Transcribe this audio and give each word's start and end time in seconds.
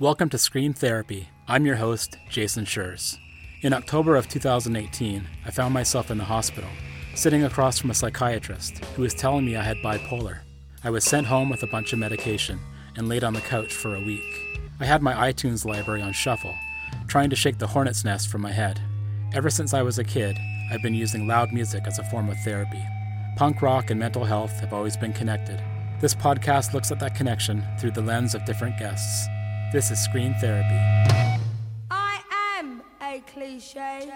Welcome 0.00 0.30
to 0.30 0.38
Scream 0.38 0.72
Therapy. 0.72 1.28
I'm 1.46 1.66
your 1.66 1.76
host, 1.76 2.16
Jason 2.30 2.64
Schreurs. 2.64 3.18
In 3.60 3.74
October 3.74 4.16
of 4.16 4.30
2018, 4.30 5.26
I 5.44 5.50
found 5.50 5.74
myself 5.74 6.10
in 6.10 6.16
the 6.16 6.24
hospital, 6.24 6.70
sitting 7.14 7.44
across 7.44 7.78
from 7.78 7.90
a 7.90 7.94
psychiatrist 7.94 8.82
who 8.96 9.02
was 9.02 9.12
telling 9.12 9.44
me 9.44 9.56
I 9.56 9.62
had 9.62 9.76
bipolar. 9.84 10.38
I 10.82 10.88
was 10.88 11.04
sent 11.04 11.26
home 11.26 11.50
with 11.50 11.62
a 11.64 11.66
bunch 11.66 11.92
of 11.92 11.98
medication 11.98 12.58
and 12.96 13.10
laid 13.10 13.24
on 13.24 13.34
the 13.34 13.42
couch 13.42 13.74
for 13.74 13.94
a 13.94 14.00
week. 14.00 14.62
I 14.80 14.86
had 14.86 15.02
my 15.02 15.30
iTunes 15.30 15.66
library 15.66 16.00
on 16.00 16.14
shuffle, 16.14 16.54
trying 17.06 17.28
to 17.28 17.36
shake 17.36 17.58
the 17.58 17.66
hornet's 17.66 18.02
nest 18.02 18.30
from 18.30 18.40
my 18.40 18.52
head. 18.52 18.80
Ever 19.34 19.50
since 19.50 19.74
I 19.74 19.82
was 19.82 19.98
a 19.98 20.02
kid, 20.02 20.34
I've 20.72 20.80
been 20.80 20.94
using 20.94 21.26
loud 21.26 21.52
music 21.52 21.82
as 21.86 21.98
a 21.98 22.04
form 22.04 22.30
of 22.30 22.40
therapy. 22.40 22.82
Punk 23.36 23.60
rock 23.60 23.90
and 23.90 24.00
mental 24.00 24.24
health 24.24 24.60
have 24.60 24.72
always 24.72 24.96
been 24.96 25.12
connected. 25.12 25.62
This 26.00 26.14
podcast 26.14 26.72
looks 26.72 26.90
at 26.90 27.00
that 27.00 27.14
connection 27.14 27.62
through 27.78 27.90
the 27.90 28.00
lens 28.00 28.34
of 28.34 28.46
different 28.46 28.78
guests. 28.78 29.28
This 29.72 29.92
is 29.92 30.02
Scream 30.02 30.34
Therapy. 30.40 30.80
I 31.92 32.20
am 32.58 32.82
a 33.00 33.22
cliche. 33.32 34.10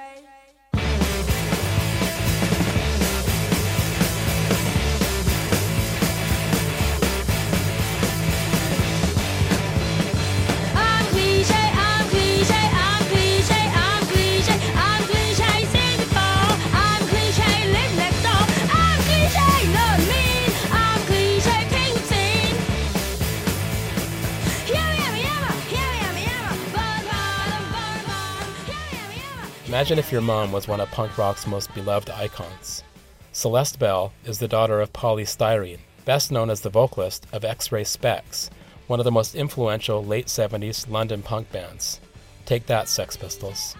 Imagine 29.74 29.98
if 29.98 30.12
your 30.12 30.20
mom 30.20 30.52
was 30.52 30.68
one 30.68 30.78
of 30.78 30.88
punk 30.92 31.18
rock's 31.18 31.48
most 31.48 31.74
beloved 31.74 32.08
icons. 32.08 32.84
Celeste 33.32 33.76
Bell 33.80 34.12
is 34.24 34.38
the 34.38 34.46
daughter 34.46 34.80
of 34.80 34.92
Poly 34.92 35.24
Styrene, 35.24 35.80
best 36.04 36.30
known 36.30 36.48
as 36.48 36.60
the 36.60 36.70
vocalist 36.70 37.26
of 37.32 37.44
X 37.44 37.72
Ray 37.72 37.82
Spex, 37.82 38.50
one 38.86 39.00
of 39.00 39.04
the 39.04 39.10
most 39.10 39.34
influential 39.34 40.04
late 40.04 40.26
70s 40.26 40.88
London 40.88 41.22
punk 41.22 41.50
bands. 41.50 42.00
Take 42.46 42.66
that, 42.66 42.88
Sex 42.88 43.16
Pistols. 43.16 43.74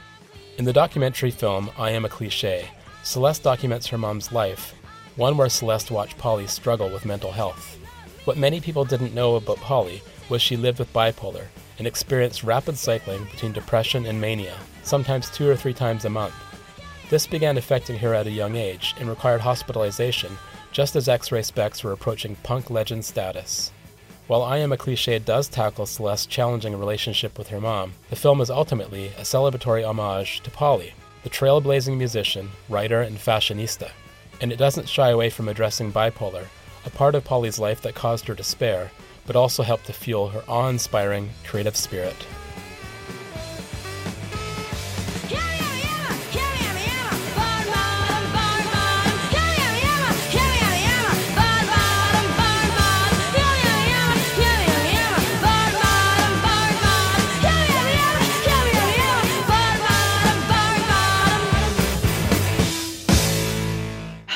In 0.58 0.64
the 0.64 0.72
documentary 0.72 1.30
film 1.30 1.70
I 1.78 1.90
Am 1.90 2.04
a 2.04 2.08
Cliche, 2.08 2.68
Celeste 3.04 3.44
documents 3.44 3.86
her 3.86 3.96
mom's 3.96 4.32
life, 4.32 4.74
one 5.14 5.36
where 5.36 5.48
Celeste 5.48 5.92
watched 5.92 6.18
Polly 6.18 6.48
struggle 6.48 6.90
with 6.90 7.06
mental 7.06 7.30
health. 7.30 7.78
What 8.24 8.36
many 8.36 8.60
people 8.60 8.84
didn't 8.84 9.14
know 9.14 9.36
about 9.36 9.58
Polly 9.58 10.02
was 10.28 10.42
she 10.42 10.56
lived 10.56 10.80
with 10.80 10.92
bipolar 10.92 11.46
and 11.78 11.86
experienced 11.86 12.44
rapid 12.44 12.76
cycling 12.76 13.24
between 13.24 13.52
depression 13.52 14.06
and 14.06 14.20
mania, 14.20 14.56
sometimes 14.82 15.30
two 15.30 15.48
or 15.48 15.56
three 15.56 15.74
times 15.74 16.04
a 16.04 16.10
month. 16.10 16.34
This 17.10 17.26
began 17.26 17.58
affecting 17.58 17.98
her 17.98 18.14
at 18.14 18.26
a 18.26 18.30
young 18.30 18.56
age 18.56 18.94
and 18.98 19.08
required 19.08 19.40
hospitalization 19.40 20.36
just 20.72 20.96
as 20.96 21.08
X 21.08 21.30
Ray 21.30 21.40
Spex 21.40 21.84
were 21.84 21.92
approaching 21.92 22.34
punk 22.42 22.68
legend 22.68 23.04
status. 23.04 23.70
While 24.26 24.42
I 24.42 24.56
Am 24.58 24.72
a 24.72 24.76
Cliche 24.76 25.18
does 25.18 25.48
tackle 25.48 25.86
Celeste's 25.86 26.26
challenging 26.26 26.76
relationship 26.78 27.38
with 27.38 27.48
her 27.48 27.60
mom, 27.60 27.92
the 28.10 28.16
film 28.16 28.40
is 28.40 28.50
ultimately 28.50 29.08
a 29.18 29.20
celebratory 29.20 29.86
homage 29.86 30.40
to 30.40 30.50
Polly, 30.50 30.94
the 31.22 31.30
trailblazing 31.30 31.96
musician, 31.96 32.50
writer, 32.68 33.02
and 33.02 33.18
fashionista. 33.18 33.90
And 34.40 34.50
it 34.50 34.56
doesn't 34.56 34.88
shy 34.88 35.10
away 35.10 35.30
from 35.30 35.48
addressing 35.48 35.92
bipolar, 35.92 36.46
a 36.86 36.90
part 36.90 37.14
of 37.14 37.22
Polly's 37.22 37.58
life 37.58 37.82
that 37.82 37.94
caused 37.94 38.26
her 38.26 38.34
despair, 38.34 38.90
but 39.26 39.36
also 39.36 39.62
helped 39.62 39.86
to 39.86 39.92
fuel 39.92 40.28
her 40.28 40.44
awe 40.48 40.68
inspiring 40.68 41.30
creative 41.44 41.76
spirit. 41.76 42.16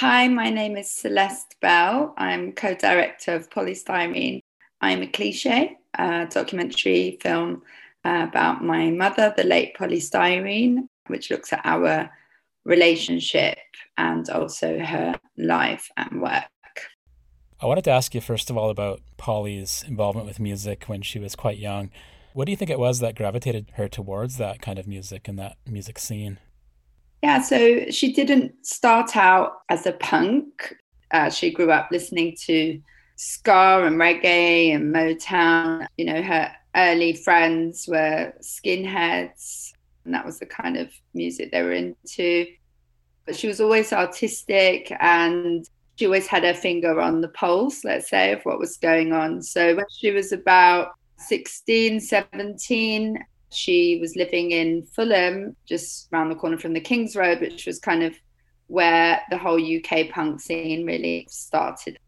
Hi, 0.00 0.26
my 0.26 0.50
name 0.50 0.76
is 0.76 0.91
Celeste 0.91 1.55
Bell. 1.60 2.15
I'm 2.16 2.53
co 2.53 2.75
director 2.75 3.34
of 3.34 3.50
Poly 3.50 3.75
Styrene. 3.75 4.43
I'm 4.81 5.03
a 5.03 5.06
cliche, 5.06 5.77
a 5.94 6.27
documentary 6.31 7.19
film 7.21 7.62
uh, 8.05 8.27
about 8.28 8.62
my 8.62 8.91
mother, 8.91 9.34
the 9.37 9.44
late 9.44 9.75
Poly 9.77 9.99
Styrene, 9.99 10.89
which 11.09 11.31
looks 11.31 11.53
at 11.53 11.61
our 11.65 12.11
relationship 12.65 13.59
and 13.97 14.28
also 14.31 14.78
her 14.78 15.19
life 15.37 15.91
and 15.97 16.21
work. 16.22 16.44
I 17.61 17.67
wanted 17.67 17.84
to 17.84 17.91
ask 17.91 18.15
you, 18.15 18.21
first 18.21 18.50
of 18.50 18.56
all, 18.56 18.71
about 18.71 19.00
Polly's 19.17 19.84
involvement 19.87 20.27
with 20.27 20.38
music 20.38 20.84
when 20.84 21.03
she 21.03 21.19
was 21.19 21.34
quite 21.34 21.59
young. 21.59 21.91
What 22.33 22.44
do 22.44 22.53
you 22.53 22.56
think 22.56 22.71
it 22.71 22.78
was 22.78 23.00
that 23.00 23.17
gravitated 23.17 23.72
her 23.75 23.88
towards 23.88 24.37
that 24.37 24.62
kind 24.62 24.78
of 24.78 24.87
music 24.87 25.27
and 25.27 25.38
that 25.41 25.56
music 25.67 25.99
scene? 25.99 26.38
Yeah, 27.22 27.43
so 27.43 27.87
she 27.91 28.12
didn't 28.12 28.65
start 28.65 29.17
out 29.17 29.55
as 29.69 29.87
a 29.87 29.93
punk. 29.93 30.77
Uh, 31.11 31.31
she 31.31 31.50
grew 31.50 31.72
up 31.72 31.88
listening 31.91 32.37
to 32.43 32.81
ska 33.19 33.84
and 33.84 33.97
reggae 33.97 34.75
and 34.75 34.95
Motown. 34.95 35.87
You 35.97 36.06
know, 36.06 36.23
her 36.23 36.51
early 36.75 37.12
friends 37.15 37.87
were 37.89 38.33
skinheads, 38.41 39.73
and 40.05 40.15
that 40.15 40.25
was 40.25 40.39
the 40.39 40.47
kind 40.47 40.77
of 40.77 40.91
music 41.12 41.51
they 41.53 41.62
were 41.62 41.73
into. 41.73 42.47
But 43.27 43.37
she 43.37 43.49
was 43.49 43.61
always 43.61 43.93
artistic 43.93 44.91
and 45.01 45.69
she 45.97 46.06
always 46.06 46.29
had 46.29 46.45
her 46.45 46.55
finger 46.55 47.01
on 47.01 47.21
the 47.21 47.29
pulse, 47.29 47.84
let's 47.84 48.09
say, 48.09 48.33
of 48.33 48.41
what 48.43 48.61
was 48.61 48.77
going 48.77 49.12
on. 49.12 49.43
So 49.43 49.75
when 49.75 49.85
she 49.91 50.12
was 50.12 50.33
about 50.33 50.93
16, 51.19 52.00
17, 52.00 53.19
she 53.50 53.99
was 54.00 54.15
living 54.15 54.53
in 54.53 54.87
Fulham, 54.95 55.56
just 55.67 56.09
around 56.12 56.29
the 56.29 56.37
corner 56.37 56.56
from 56.56 56.73
the 56.73 56.81
King's 56.81 57.17
Road, 57.17 57.41
which 57.41 57.67
was 57.67 57.81
kind 57.81 58.05
of 58.05 58.15
where 58.69 59.21
the 59.31 59.39
whole 59.39 59.61
UK 59.61 60.11
punk 60.11 60.41
scene 60.41 60.87
really 60.87 61.27
started. 61.29 61.99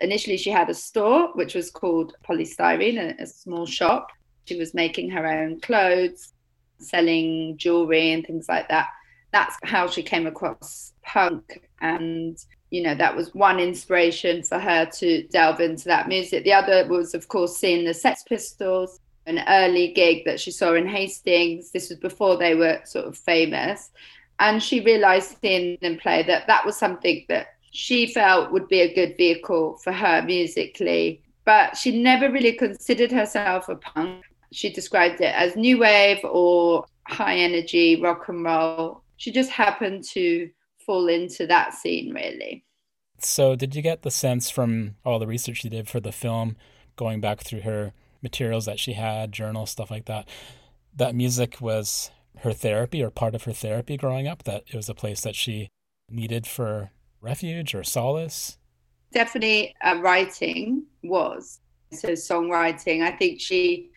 Initially, 0.00 0.36
she 0.36 0.50
had 0.50 0.68
a 0.70 0.74
store 0.74 1.28
which 1.34 1.54
was 1.54 1.70
called 1.70 2.14
Polystyrene, 2.28 3.20
a, 3.20 3.26
small 3.26 3.66
shop. 3.66 4.10
She 4.44 4.56
was 4.56 4.74
making 4.74 5.10
her 5.10 5.26
own 5.26 5.60
clothes, 5.60 6.32
selling 6.78 7.56
jewelry 7.56 8.12
and 8.12 8.24
things 8.24 8.48
like 8.48 8.68
that. 8.68 8.88
That's 9.32 9.56
how 9.64 9.86
she 9.86 10.02
came 10.02 10.26
across 10.26 10.92
punk. 11.02 11.68
And, 11.80 12.36
you 12.70 12.82
know, 12.82 12.94
that 12.94 13.16
was 13.16 13.34
one 13.34 13.58
inspiration 13.58 14.42
for 14.42 14.58
her 14.58 14.86
to 14.86 15.26
delve 15.28 15.60
into 15.60 15.84
that 15.86 16.08
music. 16.08 16.44
The 16.44 16.52
other 16.52 16.86
was, 16.88 17.14
of 17.14 17.28
course, 17.28 17.56
seeing 17.56 17.84
the 17.84 17.94
Sex 17.94 18.22
Pistols 18.28 19.00
an 19.26 19.42
early 19.48 19.92
gig 19.92 20.24
that 20.24 20.40
she 20.40 20.50
saw 20.50 20.74
in 20.74 20.86
Hastings. 20.86 21.70
This 21.72 21.90
was 21.90 21.98
before 21.98 22.36
they 22.36 22.54
were 22.54 22.80
sort 22.84 23.06
of 23.06 23.18
famous. 23.18 23.90
And 24.38 24.62
she 24.62 24.80
realized 24.80 25.36
seeing 25.40 25.78
them 25.82 25.98
play 25.98 26.22
that 26.24 26.46
that 26.46 26.64
was 26.64 26.76
something 26.76 27.24
that 27.28 27.55
she 27.76 28.06
felt 28.06 28.50
would 28.52 28.68
be 28.68 28.80
a 28.80 28.94
good 28.94 29.18
vehicle 29.18 29.76
for 29.84 29.92
her 29.92 30.22
musically. 30.22 31.20
But 31.44 31.76
she 31.76 32.02
never 32.02 32.32
really 32.32 32.54
considered 32.54 33.12
herself 33.12 33.68
a 33.68 33.76
punk. 33.76 34.24
She 34.50 34.72
described 34.72 35.20
it 35.20 35.34
as 35.34 35.56
new 35.56 35.78
wave 35.78 36.24
or 36.24 36.86
high 37.06 37.36
energy 37.36 38.00
rock 38.00 38.28
and 38.28 38.42
roll. 38.44 39.02
She 39.18 39.30
just 39.30 39.50
happened 39.50 40.04
to 40.12 40.48
fall 40.78 41.06
into 41.08 41.46
that 41.48 41.74
scene, 41.74 42.14
really. 42.14 42.64
So, 43.18 43.54
did 43.56 43.74
you 43.74 43.82
get 43.82 44.02
the 44.02 44.10
sense 44.10 44.48
from 44.48 44.96
all 45.04 45.18
the 45.18 45.26
research 45.26 45.62
you 45.62 45.70
did 45.70 45.86
for 45.88 46.00
the 46.00 46.12
film, 46.12 46.56
going 46.96 47.20
back 47.20 47.40
through 47.40 47.60
her 47.60 47.92
materials 48.22 48.64
that 48.64 48.80
she 48.80 48.94
had, 48.94 49.32
journals, 49.32 49.70
stuff 49.70 49.90
like 49.90 50.06
that, 50.06 50.28
that 50.94 51.14
music 51.14 51.60
was 51.60 52.10
her 52.38 52.52
therapy 52.52 53.02
or 53.02 53.10
part 53.10 53.34
of 53.34 53.44
her 53.44 53.52
therapy 53.52 53.96
growing 53.98 54.26
up, 54.26 54.44
that 54.44 54.64
it 54.66 54.74
was 54.74 54.88
a 54.88 54.94
place 54.94 55.20
that 55.20 55.36
she 55.36 55.68
needed 56.10 56.46
for 56.46 56.90
refuge 57.26 57.74
or 57.74 57.84
solace? 57.84 58.56
Definitely 59.12 59.74
uh, 59.82 59.98
writing 60.00 60.84
was. 61.02 61.60
So, 61.92 62.10
songwriting, 62.10 63.02
I 63.02 63.10
think 63.10 63.40
she 63.40 63.90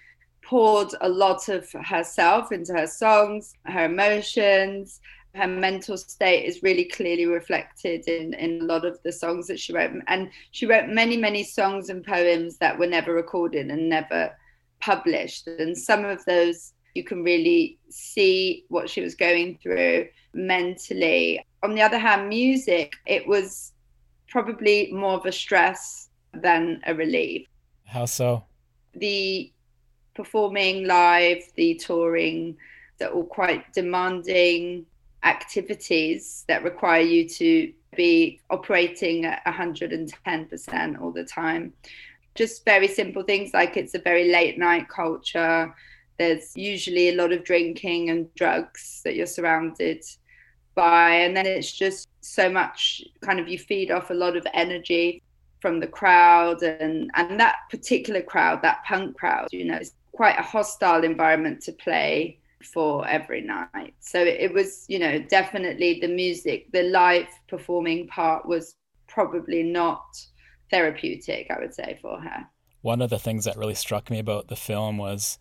poured 0.44 0.92
a 1.02 1.10
lot 1.10 1.48
of 1.48 1.72
herself 1.86 2.52
into 2.52 2.74
her 2.74 2.88
songs, 2.88 3.54
her 3.66 3.86
emotions. 3.86 5.00
Her 5.36 5.48
mental 5.48 5.96
state 5.96 6.46
is 6.46 6.64
really 6.64 6.86
clearly 6.86 7.28
reflected 7.28 8.08
in, 8.08 8.34
in 8.34 8.62
a 8.62 8.66
lot 8.66 8.84
of 8.84 8.98
the 9.04 9.12
songs 9.12 9.46
that 9.48 9.60
she 9.60 9.74
wrote. 9.74 9.92
And 10.08 10.32
she 10.52 10.66
wrote 10.66 10.90
many, 10.90 11.18
many 11.18 11.44
songs 11.44 11.90
and 11.90 12.04
poems 12.04 12.58
that 12.58 12.80
were 12.80 12.88
never 12.88 13.14
recorded 13.14 13.70
and 13.70 13.88
never 13.88 14.36
published. 14.80 15.48
And 15.48 15.78
some 15.78 16.04
of 16.04 16.26
those 16.26 16.74
you 16.96 17.04
can 17.04 17.24
really 17.24 17.78
see 17.90 18.66
what 18.70 18.90
she 18.90 19.02
was 19.02 19.16
going 19.16 19.58
through 19.62 20.08
mentally. 20.34 21.44
On 21.64 21.76
the 21.76 21.82
other 21.82 22.00
hand, 22.00 22.30
music, 22.30 22.96
it 23.06 23.28
was 23.28 23.74
probably 24.28 24.92
more 24.92 25.14
of 25.14 25.26
a 25.26 25.32
stress 25.32 26.10
than 26.34 26.82
a 26.86 26.94
relief. 26.94 27.48
How 27.86 28.06
so? 28.06 28.46
The 28.94 29.52
performing 30.14 30.86
live, 30.86 31.44
the 31.56 31.76
touring, 31.76 32.58
they're 32.98 33.12
all 33.12 33.26
quite 33.26 33.74
demanding 33.74 34.86
activities 35.24 36.46
that 36.48 36.64
require 36.64 37.02
you 37.02 37.28
to 37.28 37.74
be 37.96 38.40
operating 38.50 39.26
at 39.26 39.44
110% 39.46 41.02
all 41.02 41.12
the 41.12 41.24
time. 41.24 41.74
Just 42.36 42.64
very 42.64 42.88
simple 42.88 43.24
things 43.24 43.54
like 43.54 43.76
it's 43.76 43.96
a 43.96 44.00
very 44.00 44.32
late 44.32 44.58
night 44.58 44.88
culture. 44.88 45.74
There's 46.20 46.56
usually 46.56 47.10
a 47.10 47.16
lot 47.16 47.32
of 47.32 47.44
drinking 47.44 48.10
and 48.12 48.32
drugs 48.36 49.02
that 49.04 49.16
you're 49.16 49.26
surrounded 49.26 50.04
by. 50.76 51.12
And 51.12 51.36
then 51.36 51.48
it's 51.48 51.72
just 51.72 52.08
so 52.22 52.50
much 52.50 53.02
kind 53.22 53.40
of 53.40 53.48
you 53.48 53.58
feed 53.58 53.90
off 53.90 54.12
a 54.12 54.14
lot 54.14 54.38
of 54.38 54.46
energy 54.54 55.24
from 55.60 55.80
the 55.80 55.88
crowd 55.88 56.62
and 56.64 57.12
and 57.16 57.40
that 57.40 57.58
particular 57.70 58.22
crowd 58.22 58.62
that 58.62 58.84
punk 58.86 59.16
crowd 59.18 59.48
you 59.52 59.66
know 59.66 59.76
it's 59.76 59.94
quite 60.14 60.38
a 60.40 60.42
hostile 60.42 61.04
environment 61.04 61.62
to 61.62 61.72
play 61.74 62.40
for 62.74 63.08
every 63.08 63.42
night 63.42 63.94
so 64.00 64.20
it 64.20 64.54
was 64.54 64.86
you 64.88 65.00
know 65.00 65.20
definitely 65.20 66.00
the 66.00 66.08
music 66.08 66.72
the 66.72 66.84
live 66.84 67.28
performing 67.48 68.08
part 68.08 68.46
was 68.46 68.76
probably 69.08 69.64
not 69.64 70.06
therapeutic 70.70 71.48
i 71.50 71.60
would 71.60 71.74
say 71.74 71.98
for 72.02 72.20
her 72.20 72.46
one 72.82 73.02
of 73.02 73.10
the 73.10 73.20
things 73.20 73.46
that 73.46 73.58
really 73.58 73.76
struck 73.76 74.10
me 74.10 74.20
about 74.20 74.48
the 74.48 74.56
film 74.56 74.98
was 74.98 75.38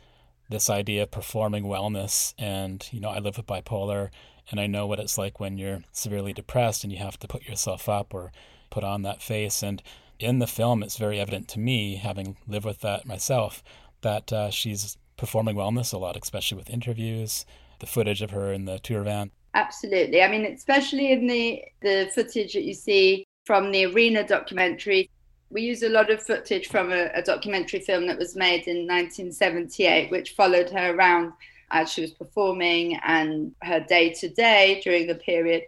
this 0.48 0.70
idea 0.70 1.02
of 1.02 1.10
performing 1.10 1.64
wellness 1.64 2.34
and 2.38 2.88
you 2.90 3.00
know 3.00 3.10
i 3.10 3.18
live 3.18 3.36
with 3.36 3.46
bipolar 3.46 4.10
and 4.50 4.60
i 4.60 4.66
know 4.66 4.86
what 4.86 4.98
it's 4.98 5.18
like 5.18 5.38
when 5.40 5.58
you're 5.58 5.82
severely 5.92 6.32
depressed 6.32 6.84
and 6.84 6.92
you 6.92 6.98
have 6.98 7.18
to 7.18 7.28
put 7.28 7.46
yourself 7.46 7.88
up 7.88 8.14
or 8.14 8.32
put 8.70 8.84
on 8.84 9.02
that 9.02 9.22
face 9.22 9.62
and 9.62 9.82
in 10.18 10.38
the 10.38 10.46
film, 10.46 10.82
it's 10.82 10.96
very 10.96 11.20
evident 11.20 11.48
to 11.48 11.60
me, 11.60 11.96
having 11.96 12.36
lived 12.46 12.64
with 12.64 12.80
that 12.80 13.06
myself, 13.06 13.62
that 14.02 14.32
uh, 14.32 14.50
she's 14.50 14.96
performing 15.16 15.56
wellness 15.56 15.92
a 15.92 15.98
lot, 15.98 16.16
especially 16.20 16.58
with 16.58 16.70
interviews, 16.70 17.44
the 17.80 17.86
footage 17.86 18.22
of 18.22 18.30
her 18.30 18.52
in 18.52 18.64
the 18.64 18.78
tour 18.80 19.02
van. 19.02 19.30
Absolutely. 19.54 20.22
I 20.22 20.28
mean, 20.28 20.44
especially 20.46 21.12
in 21.12 21.26
the 21.26 21.62
the 21.80 22.10
footage 22.14 22.52
that 22.54 22.64
you 22.64 22.74
see 22.74 23.26
from 23.44 23.72
the 23.72 23.86
arena 23.86 24.26
documentary. 24.26 25.10
We 25.50 25.62
use 25.62 25.82
a 25.82 25.88
lot 25.88 26.10
of 26.10 26.22
footage 26.22 26.68
from 26.68 26.92
a, 26.92 27.10
a 27.14 27.22
documentary 27.22 27.80
film 27.80 28.06
that 28.06 28.18
was 28.18 28.36
made 28.36 28.66
in 28.66 28.86
1978, 28.86 30.10
which 30.10 30.32
followed 30.32 30.70
her 30.70 30.94
around 30.94 31.32
as 31.70 31.90
she 31.90 32.02
was 32.02 32.12
performing 32.12 32.96
and 33.04 33.54
her 33.62 33.80
day 33.80 34.12
to 34.14 34.28
day 34.28 34.80
during 34.82 35.06
the 35.06 35.14
period 35.14 35.62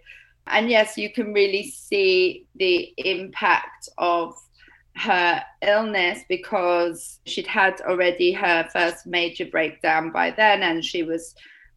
and 0.51 0.69
yes, 0.69 0.99
you 0.99 1.11
can 1.11 1.33
really 1.33 1.71
see 1.71 2.47
the 2.57 2.93
impact 2.99 3.89
of 3.99 4.35
her 4.97 5.43
illness 5.63 6.21
because 6.29 7.21
she'd 7.25 7.47
had 7.47 7.81
already 7.83 8.33
her 8.33 8.69
first 8.73 9.07
major 9.07 9.47
breakdown 9.47 10.11
by 10.11 10.31
then 10.31 10.63
and 10.63 10.85
she 10.85 11.03
was 11.03 11.35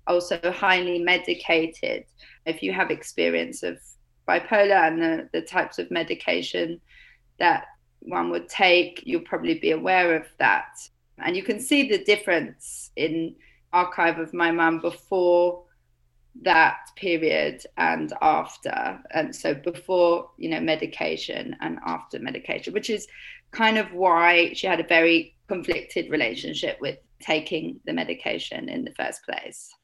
also 0.08 0.40
highly 0.52 1.00
medicated. 1.00 2.06
If 2.46 2.64
you 2.64 2.74
have 2.74 2.90
experience 2.90 3.64
of 3.64 3.80
bipolar 4.28 4.88
and 4.88 5.02
the, 5.02 5.30
the 5.32 5.42
types 5.42 5.80
of 5.80 5.92
medication 5.92 6.82
that 7.40 7.68
one 8.06 8.30
would 8.32 8.50
take, 8.50 9.02
you'll 9.06 9.22
probably 9.22 9.60
be 9.60 9.72
aware 9.72 10.16
of 10.16 10.26
that. 10.40 10.78
And 11.20 11.36
you 11.36 11.44
can 11.44 11.60
see 11.60 11.88
the 11.88 12.04
difference 12.04 12.92
in 12.96 13.36
archive 13.72 14.20
of 14.20 14.34
my 14.34 14.52
mum 14.52 14.80
before 14.80 15.64
that 16.42 16.78
period 16.96 17.64
and 17.78 18.14
after 18.22 19.00
and 19.12 19.36
so 19.36 19.54
before 19.54 20.30
you 20.38 20.50
know 20.50 20.60
medication 20.60 21.56
and 21.62 21.78
after 21.86 22.18
medication 22.18 22.74
which 22.74 22.90
is 22.90 23.08
kind 23.52 23.78
of 23.78 23.92
why 23.94 24.52
she 24.54 24.66
had 24.66 24.80
a 24.80 24.88
very 24.88 25.36
conflicted 25.48 26.10
relationship 26.10 26.78
with 26.82 26.98
taking 27.20 27.80
the 27.86 27.94
medication 27.94 28.68
in 28.68 28.84
the 28.84 28.92
first 28.94 29.24
place 29.24 29.76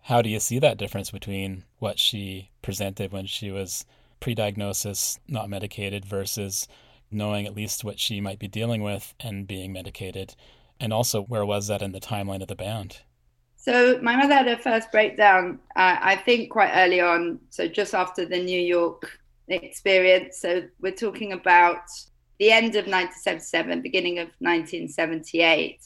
how 0.00 0.22
do 0.22 0.30
you 0.30 0.40
see 0.40 0.58
that 0.58 0.78
difference 0.78 1.10
between 1.10 1.64
what 1.78 1.98
she 1.98 2.50
presented 2.62 3.12
when 3.12 3.26
she 3.26 3.50
was 3.50 3.84
pre-diagnosis 4.20 5.18
not 5.28 5.50
medicated 5.50 6.02
versus 6.02 6.66
knowing 7.14 7.46
at 7.46 7.54
least 7.54 7.84
what 7.84 7.98
she 7.98 8.20
might 8.20 8.38
be 8.38 8.48
dealing 8.48 8.82
with 8.82 9.14
and 9.20 9.46
being 9.46 9.72
medicated 9.72 10.34
and 10.80 10.92
also 10.92 11.22
where 11.22 11.46
was 11.46 11.68
that 11.68 11.82
in 11.82 11.92
the 11.92 12.00
timeline 12.00 12.42
of 12.42 12.48
the 12.48 12.56
band 12.56 13.00
so 13.56 13.98
my 14.02 14.14
mother 14.14 14.34
had 14.34 14.46
her 14.46 14.58
first 14.58 14.92
breakdown, 14.92 15.58
uh, 15.74 15.96
I 15.98 16.16
think, 16.16 16.50
quite 16.50 16.70
early 16.74 17.00
on. 17.00 17.40
So 17.48 17.66
just 17.66 17.94
after 17.94 18.26
the 18.26 18.38
New 18.38 18.60
York 18.60 19.18
experience. 19.48 20.38
So 20.38 20.62
we're 20.80 20.92
talking 20.92 21.32
about 21.32 21.82
the 22.38 22.50
end 22.50 22.76
of 22.76 22.86
1977, 22.86 23.82
beginning 23.82 24.18
of 24.18 24.28
1978. 24.40 25.80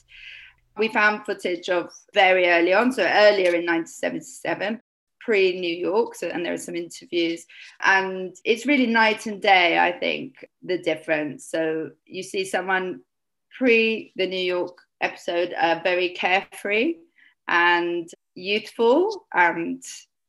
We 0.77 0.89
found 0.89 1.25
footage 1.27 1.69
of 1.69 1.91
very 2.15 2.49
early 2.49 2.73
on, 2.73 2.93
so 2.93 3.03
earlier 3.03 3.55
in 3.55 3.67
1977, 3.67 4.81
pre 5.29 5.61
New 5.61 5.75
York. 5.75 6.15
So, 6.15 6.29
and 6.29 6.43
there 6.43 6.55
are 6.55 6.67
some 6.69 6.75
interviews, 6.75 7.45
and 7.83 8.35
it's 8.47 8.65
really 8.65 8.87
night 8.87 9.27
and 9.27 9.43
day. 9.43 9.79
I 9.79 9.93
think 9.93 10.43
the 10.63 10.79
difference. 10.79 11.45
So 11.45 11.91
you 12.07 12.23
see 12.23 12.47
someone 12.47 13.03
pre 13.59 14.11
the 14.17 14.27
New 14.27 14.47
York 14.57 14.79
episode, 15.03 15.53
uh, 15.53 15.81
very 15.85 16.09
carefree 16.15 16.95
and 17.47 18.09
youthful 18.35 19.27
and 19.35 19.83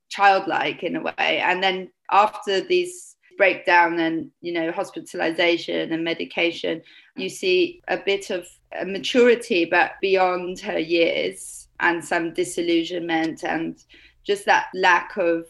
childlike 0.09 0.83
in 0.83 0.97
a 0.97 1.01
way. 1.01 1.41
And 1.49 1.63
then 1.63 1.89
after 2.11 2.59
these 2.59 3.15
breakdown 3.37 3.99
and 3.99 4.31
you 4.41 4.51
know 4.51 4.69
hospitalization 4.73 5.93
and 5.93 6.03
medication, 6.03 6.81
you 7.15 7.29
see 7.29 7.81
a 7.87 7.95
bit 7.95 8.31
of 8.31 8.45
a 8.77 8.85
maturity, 8.85 9.63
but 9.63 9.91
beyond 10.01 10.59
her 10.59 10.77
years, 10.77 11.69
and 11.79 12.03
some 12.03 12.33
disillusionment 12.33 13.45
and 13.45 13.81
just 14.29 14.45
that 14.45 14.67
lack 14.75 15.17
of 15.17 15.47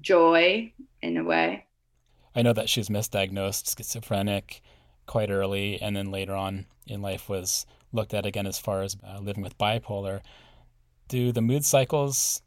joy 0.00 0.72
in 1.02 1.18
a 1.18 1.22
way. 1.22 1.66
I 2.34 2.40
know 2.40 2.54
that 2.54 2.70
she 2.70 2.80
was 2.80 2.88
misdiagnosed 2.88 3.76
schizophrenic 3.76 4.62
quite 5.04 5.28
early, 5.28 5.78
and 5.82 5.94
then 5.94 6.10
later 6.10 6.34
on 6.34 6.64
in 6.86 7.02
life 7.02 7.28
was 7.28 7.66
looked 7.92 8.14
at 8.14 8.24
again 8.24 8.46
as 8.46 8.58
far 8.58 8.80
as 8.80 8.96
uh, 9.06 9.18
living 9.18 9.42
with 9.42 9.58
bipolar. 9.58 10.22
Do 11.06 11.32
the 11.32 11.42
mood 11.42 11.66
cycles 11.66 12.40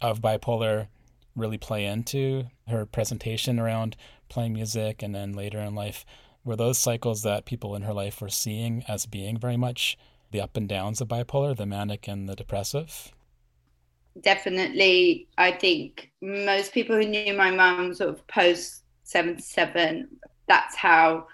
of 0.00 0.20
bipolar 0.20 0.86
really 1.34 1.58
play 1.58 1.84
into 1.84 2.44
her 2.68 2.86
presentation 2.86 3.58
around 3.58 3.96
playing 4.28 4.52
music 4.52 5.02
and 5.02 5.12
then 5.12 5.32
later 5.32 5.58
in 5.58 5.74
life? 5.74 6.06
Were 6.44 6.54
those 6.54 6.78
cycles 6.78 7.24
that 7.24 7.44
people 7.44 7.74
in 7.74 7.82
her 7.82 7.92
life 7.92 8.20
were 8.20 8.28
seeing 8.28 8.84
as 8.86 9.04
being 9.04 9.36
very 9.36 9.56
much 9.56 9.98
the 10.30 10.40
up 10.40 10.56
and 10.56 10.68
downs 10.68 11.00
of 11.00 11.08
bipolar 11.08 11.56
the 11.56 11.66
manic 11.66 12.06
and 12.06 12.28
the 12.28 12.36
depressive 12.36 13.12
definitely 14.20 15.26
i 15.38 15.50
think 15.50 16.10
most 16.22 16.72
people 16.72 16.94
who 16.96 17.06
knew 17.06 17.34
my 17.34 17.50
mum 17.50 17.92
sort 17.94 18.10
of 18.10 18.26
post 18.28 18.84
77 19.04 20.08
that's 20.46 20.76
how 20.76 21.26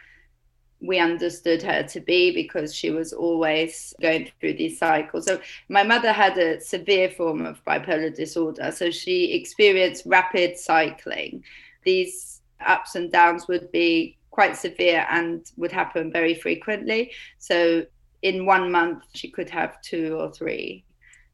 we 0.80 0.99
understood 0.99 1.62
her 1.62 1.82
to 1.82 2.00
be 2.00 2.32
because 2.32 2.75
she 2.75 2.90
was 2.90 3.12
always 3.12 3.94
going 4.00 4.30
through 4.40 4.54
these 4.54 4.78
cycles. 4.78 5.26
So, 5.26 5.40
my 5.68 5.82
mother 5.82 6.12
had 6.12 6.38
a 6.38 6.60
severe 6.60 7.10
form 7.10 7.44
of 7.44 7.62
bipolar 7.64 8.14
disorder. 8.14 8.72
So, 8.72 8.90
she 8.90 9.34
experienced 9.34 10.04
rapid 10.06 10.58
cycling. 10.58 11.44
These 11.84 12.40
ups 12.64 12.94
and 12.94 13.12
downs 13.12 13.46
would 13.49 13.70
be 13.72 14.16
quite 14.30 14.56
severe 14.56 15.06
and 15.10 15.44
would 15.56 15.72
happen 15.72 16.10
very 16.10 16.34
frequently. 16.34 17.12
So, 17.38 17.84
in 18.22 18.46
one 18.46 18.70
month, 18.72 19.04
she 19.14 19.30
could 19.30 19.50
have 19.50 19.80
two 19.82 20.16
or 20.18 20.32
three 20.32 20.84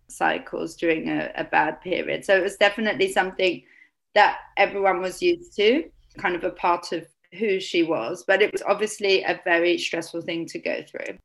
cycles 0.08 0.76
during 0.76 1.08
a, 1.08 1.32
a 1.36 1.44
bad 1.44 1.80
period. 1.80 2.24
So, 2.24 2.36
it 2.36 2.42
was 2.42 2.56
definitely 2.56 3.12
something 3.12 3.62
that 4.14 4.38
everyone 4.56 5.00
was 5.00 5.22
used 5.22 5.54
to, 5.56 5.84
kind 6.18 6.34
of 6.34 6.44
a 6.44 6.50
part 6.50 6.92
of 6.92 7.06
who 7.38 7.60
she 7.60 7.82
was, 7.82 8.24
but 8.26 8.42
it 8.42 8.52
was 8.52 8.62
obviously 8.62 9.22
a 9.22 9.40
very 9.44 9.78
stressful 9.78 10.22
thing 10.22 10.46
to 10.46 10.58
go 10.58 10.82
through. 10.88 11.18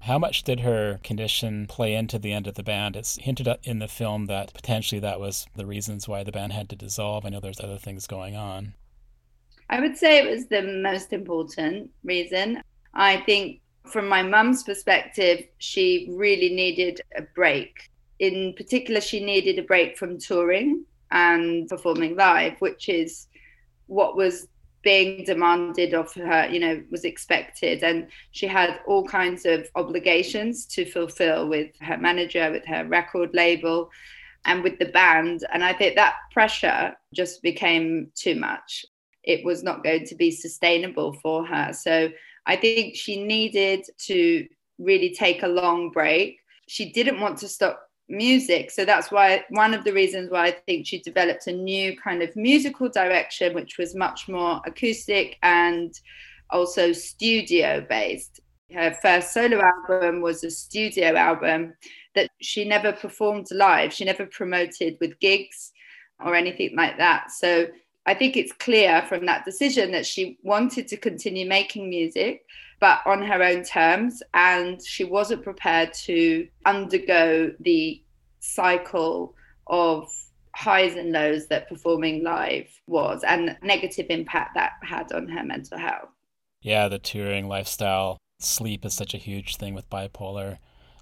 How 0.00 0.18
much 0.18 0.44
did 0.44 0.60
her 0.60 1.00
condition 1.02 1.66
play 1.66 1.94
into 1.94 2.18
the 2.18 2.32
end 2.32 2.46
of 2.46 2.54
the 2.54 2.62
band? 2.62 2.96
It's 2.96 3.16
hinted 3.16 3.48
at 3.48 3.60
in 3.64 3.80
the 3.80 3.88
film 3.88 4.26
that 4.26 4.54
potentially 4.54 5.00
that 5.00 5.20
was 5.20 5.46
the 5.56 5.66
reasons 5.66 6.08
why 6.08 6.22
the 6.22 6.32
band 6.32 6.52
had 6.52 6.68
to 6.70 6.76
dissolve. 6.76 7.26
I 7.26 7.30
know 7.30 7.40
there's 7.40 7.60
other 7.60 7.78
things 7.78 8.06
going 8.06 8.36
on. 8.36 8.74
I 9.70 9.80
would 9.80 9.96
say 9.96 10.18
it 10.18 10.30
was 10.30 10.46
the 10.46 10.62
most 10.62 11.12
important 11.12 11.90
reason. 12.04 12.62
I 12.94 13.18
think 13.18 13.60
from 13.86 14.08
my 14.08 14.22
mum's 14.22 14.62
perspective, 14.62 15.44
she 15.58 16.08
really 16.10 16.54
needed 16.54 17.00
a 17.16 17.22
break. 17.34 17.90
In 18.18 18.54
particular, 18.54 19.00
she 19.00 19.24
needed 19.24 19.58
a 19.58 19.62
break 19.62 19.96
from 19.96 20.18
touring 20.18 20.84
and 21.10 21.68
performing 21.68 22.16
live, 22.16 22.60
which 22.60 22.88
is 22.88 23.28
what 23.86 24.16
was 24.16 24.48
being 24.82 25.24
demanded 25.24 25.94
of 25.94 26.12
her, 26.14 26.48
you 26.48 26.60
know, 26.60 26.82
was 26.90 27.04
expected. 27.04 27.82
And 27.82 28.08
she 28.30 28.46
had 28.46 28.80
all 28.86 29.04
kinds 29.04 29.44
of 29.44 29.68
obligations 29.74 30.66
to 30.66 30.84
fulfill 30.84 31.48
with 31.48 31.70
her 31.80 31.98
manager, 31.98 32.50
with 32.50 32.64
her 32.66 32.84
record 32.86 33.30
label, 33.34 33.90
and 34.44 34.62
with 34.62 34.78
the 34.78 34.86
band. 34.86 35.44
And 35.52 35.64
I 35.64 35.72
think 35.72 35.96
that 35.96 36.14
pressure 36.32 36.94
just 37.14 37.42
became 37.42 38.10
too 38.14 38.34
much. 38.34 38.84
It 39.24 39.44
was 39.44 39.62
not 39.62 39.84
going 39.84 40.06
to 40.06 40.14
be 40.14 40.30
sustainable 40.30 41.12
for 41.14 41.44
her. 41.44 41.72
So 41.72 42.10
I 42.46 42.56
think 42.56 42.94
she 42.94 43.22
needed 43.22 43.84
to 44.06 44.46
really 44.78 45.14
take 45.14 45.42
a 45.42 45.48
long 45.48 45.90
break. 45.90 46.38
she 46.68 46.92
didn't 46.92 47.20
want 47.20 47.38
to 47.38 47.48
stop 47.48 47.87
music. 48.08 48.70
So 48.70 48.84
that's 48.84 49.10
why 49.10 49.44
one 49.50 49.74
of 49.74 49.84
the 49.84 49.92
reasons 49.92 50.30
why 50.30 50.46
I 50.46 50.50
think 50.50 50.86
she 50.86 51.00
developed 51.00 51.46
a 51.46 51.52
new 51.52 51.96
kind 51.96 52.22
of 52.22 52.34
musical 52.36 52.88
direction, 52.88 53.54
which 53.54 53.78
was 53.78 53.94
much 53.94 54.28
more 54.28 54.60
acoustic 54.66 55.36
and 55.42 55.92
also 56.50 56.92
studio 56.92 57.84
based. 57.88 58.40
Her 58.72 58.96
first 59.00 59.32
solo 59.32 59.62
album 59.62 60.20
was 60.20 60.44
a 60.44 60.50
studio 60.50 61.14
album 61.14 61.74
that 62.14 62.30
she 62.40 62.64
never 62.64 62.92
performed 62.92 63.46
live. 63.50 63.92
She 63.92 64.04
never 64.04 64.26
promoted 64.26 64.96
with 65.00 65.18
gigs 65.20 65.72
or 66.24 66.34
anything 66.34 66.74
like 66.76 66.98
that. 66.98 67.30
So 67.30 67.68
I 68.06 68.14
think 68.14 68.36
it's 68.36 68.52
clear 68.52 69.04
from 69.08 69.26
that 69.26 69.44
decision 69.44 69.92
that 69.92 70.06
she 70.06 70.38
wanted 70.42 70.88
to 70.88 70.96
continue 70.96 71.46
making 71.46 71.90
music, 71.90 72.44
but 72.80 73.00
on 73.06 73.22
her 73.22 73.42
own 73.42 73.64
terms. 73.64 74.22
And 74.34 74.80
she 74.84 75.04
wasn't 75.04 75.42
prepared 75.42 75.92
to 76.04 76.46
undergo 76.64 77.52
the 77.60 78.02
cycle 78.40 79.34
of 79.66 80.08
highs 80.54 80.94
and 80.96 81.12
lows 81.12 81.46
that 81.48 81.68
performing 81.68 82.24
live 82.24 82.68
was 82.86 83.22
and 83.22 83.56
negative 83.62 84.06
impact 84.10 84.54
that 84.54 84.72
had 84.82 85.12
on 85.12 85.28
her 85.28 85.44
mental 85.44 85.78
health. 85.78 86.08
Yeah, 86.60 86.88
the 86.88 86.98
touring 86.98 87.46
lifestyle, 87.46 88.18
sleep 88.40 88.84
is 88.84 88.94
such 88.94 89.14
a 89.14 89.18
huge 89.18 89.56
thing 89.56 89.74
with 89.74 89.88
bipolar. 89.90 90.58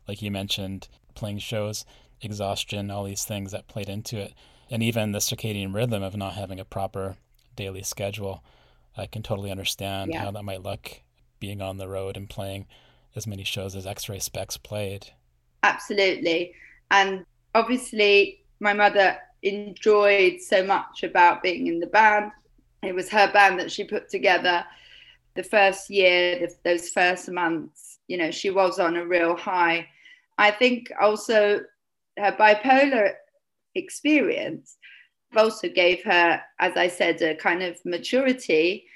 Like 0.07 0.21
you 0.21 0.31
mentioned, 0.31 0.89
playing 1.15 1.39
shows, 1.39 1.85
exhaustion, 2.21 2.91
all 2.91 3.05
these 3.05 3.25
things 3.25 3.53
that 3.53 3.67
played 3.67 3.89
into 3.89 4.19
it. 4.19 4.35
And 4.71 4.83
even 4.83 5.13
the 5.13 5.21
circadian 5.21 5.75
rhythm 5.75 6.03
of 6.03 6.17
not 6.17 6.35
having 6.35 6.61
a 6.61 6.65
proper 6.65 7.17
daily 7.55 7.83
schedule. 7.83 8.45
I 8.97 9.07
can 9.07 9.23
totally 9.23 9.51
understand 9.51 10.11
Yeah. 10.13 10.21
how 10.25 10.31
that 10.33 10.43
might 10.45 10.63
look 10.63 11.03
being 11.39 11.61
on 11.61 11.79
the 11.79 11.89
road 11.89 12.17
and 12.17 12.29
playing 12.29 12.67
as 13.15 13.27
many 13.27 13.45
shows 13.45 13.75
as 13.75 13.87
X 13.87 14.09
Ray 14.09 14.19
Spex 14.19 14.63
played. 14.63 15.09
Absolutely. 15.63 16.55
And 16.91 17.25
obviously, 17.55 18.45
my 18.61 18.73
mother 18.73 19.19
enjoyed 19.43 20.41
so 20.41 20.65
much 20.65 21.03
about 21.03 21.43
being 21.43 21.67
in 21.67 21.81
the 21.81 21.87
band. 21.87 22.31
It 22.83 22.95
was 22.95 23.09
her 23.11 23.31
band 23.33 23.59
that 23.61 23.73
she 23.73 23.85
put 23.85 24.09
together. 24.09 24.65
The 25.35 25.43
first 25.43 25.91
year, 25.91 26.39
the, 26.39 26.55
those 26.65 26.91
first 26.91 27.31
months, 27.31 27.99
you 28.09 28.17
know, 28.17 28.31
she 28.31 28.51
was 28.51 28.79
on 28.79 28.97
a 28.97 29.07
real 29.07 29.37
high. 29.37 29.87
I 30.39 30.51
think 30.51 30.93
also 31.01 31.61
her 32.19 32.33
bipolar 32.33 33.13
experience 33.75 34.77
also 35.37 35.69
gave 35.69 36.03
her, 36.05 36.41
as 36.61 36.77
I 36.77 36.89
said, 36.89 37.21
a 37.23 37.35
kind 37.35 37.63
of 37.63 37.85
maturity. 37.85 38.87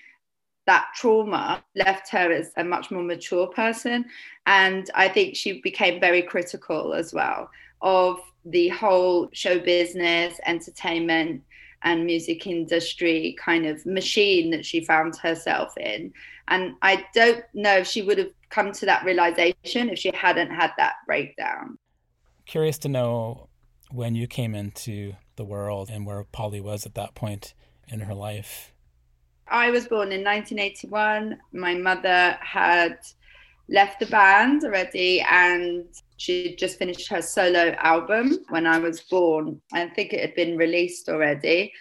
That 0.71 0.87
trauma 0.95 1.65
left 1.75 2.09
her 2.11 2.31
as 2.31 2.53
a 2.57 2.63
much 2.63 2.93
more 2.93 3.03
mature 3.03 3.49
person. 3.49 4.05
And 4.47 4.89
I 4.95 5.09
think 5.09 5.35
she 5.35 5.61
became 5.63 5.99
very 5.99 6.23
critical 6.23 6.95
as 6.95 7.13
well 7.13 7.51
of 7.83 8.21
the 8.45 8.69
whole 8.69 9.29
show 9.33 9.59
business, 9.59 10.39
entertainment, 10.47 11.43
and 11.83 12.07
music 12.07 12.47
industry 12.47 13.37
kind 13.37 13.67
of 13.67 13.85
machine 13.85 14.51
that 14.51 14.65
she 14.65 14.85
found 14.85 15.17
herself 15.17 15.77
in. 15.77 16.13
And 16.47 16.77
I 16.83 17.05
don't 17.15 17.43
know 17.53 17.79
if 17.79 17.89
she 17.89 18.03
would 18.03 18.19
have 18.19 18.33
come 18.51 18.71
to 18.71 18.87
that 18.87 19.05
realization 19.05 19.89
if 19.89 19.99
she 19.99 20.13
hadn't 20.15 20.51
had 20.51 20.71
that 20.79 20.95
breakdown. 21.05 21.79
Curious 22.47 22.79
to 22.79 22.89
know 22.89 23.49
when 23.91 24.15
you 24.15 24.29
came 24.29 24.55
into 24.55 25.15
the 25.35 25.45
world 25.45 25.91
and 25.91 26.07
where 26.07 26.23
Polly 26.31 26.61
was 26.61 26.87
at 26.87 26.95
that 26.95 27.17
point 27.17 27.55
in 27.89 28.01
her 28.01 28.15
life. 28.15 28.73
I 29.51 29.71
was 29.71 29.89
born 29.89 30.13
in 30.13 30.23
1981. 30.23 31.39
My 31.53 31.75
mother 31.75 32.39
had 32.41 32.99
left 33.69 34.01
the 34.01 34.07
band 34.07 34.65
already 34.65 35.21
and 35.21 35.87
she 36.17 36.55
just 36.57 36.79
finished 36.79 37.09
her 37.09 37.23
solo 37.23 37.75
album 37.79 38.39
when 38.49 38.67
I 38.67 38.79
was 38.79 39.01
born. 39.01 39.61
I 39.73 39.87
think 39.89 40.13
it 40.13 40.21
had 40.21 40.35
been 40.35 40.57
released 40.57 41.09
already. 41.09 41.73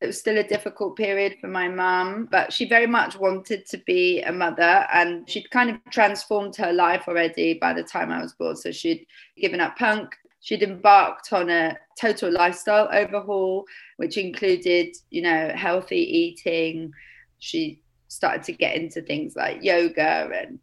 It 0.00 0.06
was 0.06 0.18
still 0.18 0.38
a 0.38 0.46
difficult 0.46 0.96
period 0.96 1.36
for 1.40 1.48
my 1.48 1.68
mum, 1.68 2.28
but 2.30 2.52
she 2.52 2.68
very 2.68 2.86
much 2.86 3.18
wanted 3.18 3.66
to 3.66 3.78
be 3.78 4.22
a 4.22 4.32
mother 4.32 4.86
and 4.92 5.28
she'd 5.28 5.50
kind 5.50 5.70
of 5.70 5.78
transformed 5.90 6.54
her 6.56 6.72
life 6.72 7.04
already 7.08 7.54
by 7.54 7.72
the 7.72 7.82
time 7.82 8.12
I 8.12 8.22
was 8.22 8.34
born. 8.34 8.56
So 8.56 8.70
she'd 8.70 9.06
given 9.36 9.60
up 9.60 9.76
punk. 9.76 10.14
She'd 10.40 10.62
embarked 10.62 11.32
on 11.32 11.50
a 11.50 11.76
total 12.00 12.30
lifestyle 12.30 12.88
overhaul, 12.92 13.64
which 13.96 14.16
included, 14.16 14.96
you 15.10 15.22
know, 15.22 15.52
healthy 15.54 15.98
eating. 15.98 16.92
She 17.38 17.82
started 18.08 18.42
to 18.44 18.52
get 18.52 18.76
into 18.76 19.02
things 19.02 19.36
like 19.36 19.62
yoga 19.62 20.30
and 20.34 20.58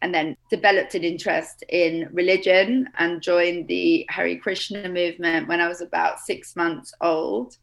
and 0.00 0.14
then 0.14 0.36
developed 0.50 0.94
an 0.94 1.02
interest 1.02 1.64
in 1.68 2.08
religion 2.12 2.88
and 2.98 3.20
joined 3.20 3.66
the 3.66 4.06
Hare 4.08 4.38
Krishna 4.38 4.88
movement 4.88 5.48
when 5.48 5.60
I 5.60 5.68
was 5.68 5.80
about 5.80 6.20
six 6.20 6.54
months 6.54 6.94
old. 7.00 7.56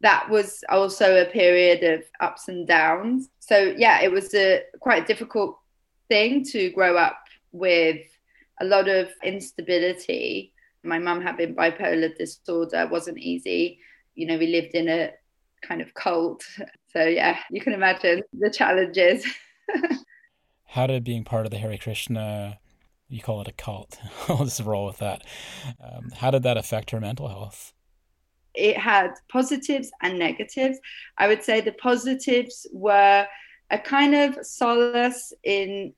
That 0.00 0.28
was 0.30 0.64
also 0.70 1.20
a 1.20 1.30
period 1.30 1.82
of 1.82 2.04
ups 2.20 2.48
and 2.48 2.66
downs. 2.66 3.28
So 3.40 3.74
yeah, 3.76 4.00
it 4.00 4.10
was 4.10 4.32
a 4.34 4.62
quite 4.80 5.02
a 5.02 5.06
difficult 5.06 5.58
thing 6.08 6.44
to 6.44 6.70
grow 6.70 6.96
up 6.96 7.18
with 7.52 8.00
a 8.60 8.64
lot 8.64 8.88
of 8.88 9.10
instability. 9.22 10.54
My 10.86 10.98
mum 10.98 11.20
having 11.20 11.54
bipolar 11.54 12.16
disorder 12.16 12.86
wasn't 12.90 13.18
easy. 13.18 13.78
You 14.14 14.26
know, 14.26 14.38
we 14.38 14.46
lived 14.46 14.74
in 14.74 14.88
a 14.88 15.10
kind 15.62 15.80
of 15.80 15.94
cult. 15.94 16.44
So 16.92 17.04
yeah, 17.04 17.40
you 17.50 17.60
can 17.60 17.74
imagine 17.74 18.22
the 18.32 18.48
challenges. 18.48 19.26
How 20.64 20.86
did 20.86 21.04
being 21.04 21.24
part 21.24 21.44
of 21.44 21.50
the 21.50 21.58
Hare 21.58 21.76
Krishna, 21.76 22.58
you 23.10 23.20
call 23.20 23.42
it 23.42 23.48
a 23.48 23.52
cult, 23.52 23.98
I'll 24.30 24.46
just 24.46 24.62
roll 24.62 24.86
with 24.86 24.96
that. 24.98 25.22
Um, 25.78 26.10
how 26.16 26.30
did 26.30 26.42
that 26.44 26.56
affect 26.56 26.92
her 26.92 27.00
mental 27.00 27.28
health? 27.28 27.74
it 28.56 28.76
had 28.76 29.12
positives 29.30 29.90
and 30.02 30.18
negatives. 30.18 30.78
I 31.18 31.28
would 31.28 31.42
say 31.42 31.60
the 31.60 31.72
positives 31.72 32.66
were 32.72 33.26
a 33.70 33.78
kind 33.78 34.14
of 34.14 34.44
solace 34.44 35.32
in 35.44 35.92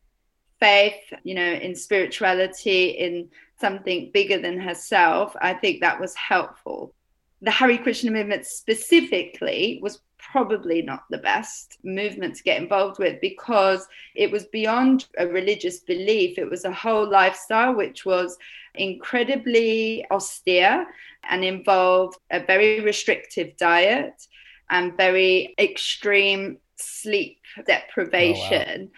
faith, 0.60 1.00
you 1.24 1.34
know, 1.34 1.52
in 1.52 1.74
spirituality, 1.74 2.90
in 2.90 3.28
something 3.60 4.10
bigger 4.12 4.38
than 4.38 4.60
herself. 4.60 5.34
I 5.40 5.54
think 5.54 5.80
that 5.80 6.00
was 6.00 6.14
helpful. 6.14 6.94
The 7.42 7.50
Hare 7.50 7.78
Krishna 7.78 8.10
movement 8.10 8.46
specifically 8.46 9.78
was 9.82 10.00
probably 10.18 10.82
not 10.82 11.04
the 11.10 11.18
best 11.18 11.78
movement 11.84 12.34
to 12.36 12.42
get 12.42 12.60
involved 12.60 12.98
with 12.98 13.20
because 13.20 13.86
it 14.14 14.30
was 14.30 14.44
beyond 14.46 15.06
a 15.16 15.26
religious 15.26 15.80
belief. 15.80 16.38
It 16.38 16.50
was 16.50 16.64
a 16.64 16.72
whole 16.72 17.08
lifestyle 17.08 17.74
which 17.74 18.04
was 18.04 18.36
incredibly 18.74 20.04
austere 20.10 20.86
and 21.28 21.44
involved 21.44 22.18
a 22.30 22.44
very 22.44 22.80
restrictive 22.80 23.56
diet 23.56 24.26
and 24.70 24.96
very 24.96 25.54
extreme 25.58 26.58
sleep 26.76 27.38
oh, 27.58 27.62
deprivation. 27.62 28.90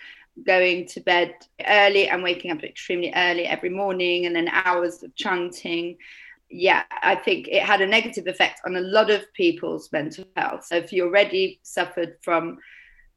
Going 0.45 0.87
to 0.89 1.01
bed 1.01 1.35
early 1.67 2.09
and 2.09 2.23
waking 2.23 2.51
up 2.51 2.65
extremely 2.65 3.13
early 3.15 3.47
every 3.47 3.71
morning, 3.71 4.27
and 4.27 4.35
then 4.35 4.49
hours 4.49 5.03
of 5.03 5.15
chanting 5.15 5.97
yeah, 6.51 6.83
I 7.03 7.15
think 7.15 7.49
it 7.49 7.63
had 7.63 7.81
a 7.81 7.87
negative 7.87 8.27
effect 8.27 8.61
on 8.67 8.77
a 8.77 8.81
lot 8.81 9.11
of 9.11 9.33
people's 9.35 9.91
mental 9.93 10.25
health. 10.37 10.65
So 10.65 10.77
if 10.77 10.93
you 10.93 11.05
already 11.05 11.61
suffered 11.63 12.17
from 12.23 12.59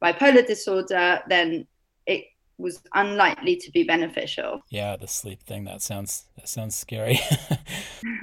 bipolar 0.02 0.46
disorder, 0.46 1.20
then 1.28 1.66
it 2.06 2.26
was 2.58 2.80
unlikely 2.94 3.56
to 3.56 3.70
be 3.72 3.82
beneficial. 3.82 4.62
Yeah, 4.70 4.96
the 4.96 5.08
sleep 5.08 5.42
thing 5.42 5.64
that 5.64 5.82
sounds 5.82 6.26
that 6.36 6.48
sounds 6.48 6.76
scary. 6.76 7.18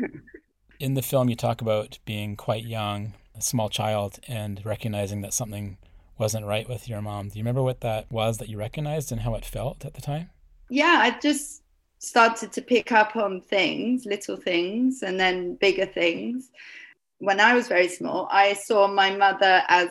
In 0.80 0.94
the 0.94 1.02
film 1.02 1.30
you 1.30 1.36
talk 1.36 1.62
about 1.62 2.00
being 2.06 2.36
quite 2.38 2.64
young, 2.64 3.14
a 3.36 3.42
small 3.42 3.70
child 3.70 4.20
and 4.28 4.66
recognizing 4.66 5.22
that 5.22 5.34
something 5.34 5.78
wasn't 6.18 6.46
right 6.46 6.68
with 6.68 6.88
your 6.88 7.02
mom. 7.02 7.30
Do 7.30 7.40
you 7.40 7.44
remember 7.44 7.64
what 7.64 7.82
that 7.82 8.12
was 8.12 8.38
that 8.38 8.50
you 8.50 8.58
recognized 8.58 9.12
and 9.12 9.22
how 9.22 9.36
it 9.36 9.46
felt 9.46 9.86
at 9.86 9.94
the 9.94 10.02
time? 10.02 10.30
Yeah, 10.70 10.98
I 11.00 11.20
just 11.20 11.64
started 12.00 12.52
to 12.54 12.62
pick 12.62 12.92
up 12.92 13.16
on 13.16 13.42
things, 13.42 14.06
little 14.06 14.38
things, 14.38 15.04
and 15.04 15.20
then 15.20 15.56
bigger 15.56 15.86
things. 15.86 16.50
When 17.20 17.40
I 17.40 17.54
was 17.54 17.68
very 17.68 17.88
small, 17.88 18.28
I 18.32 18.54
saw 18.54 18.88
my 18.88 19.16
mother 19.16 19.64
as 19.68 19.90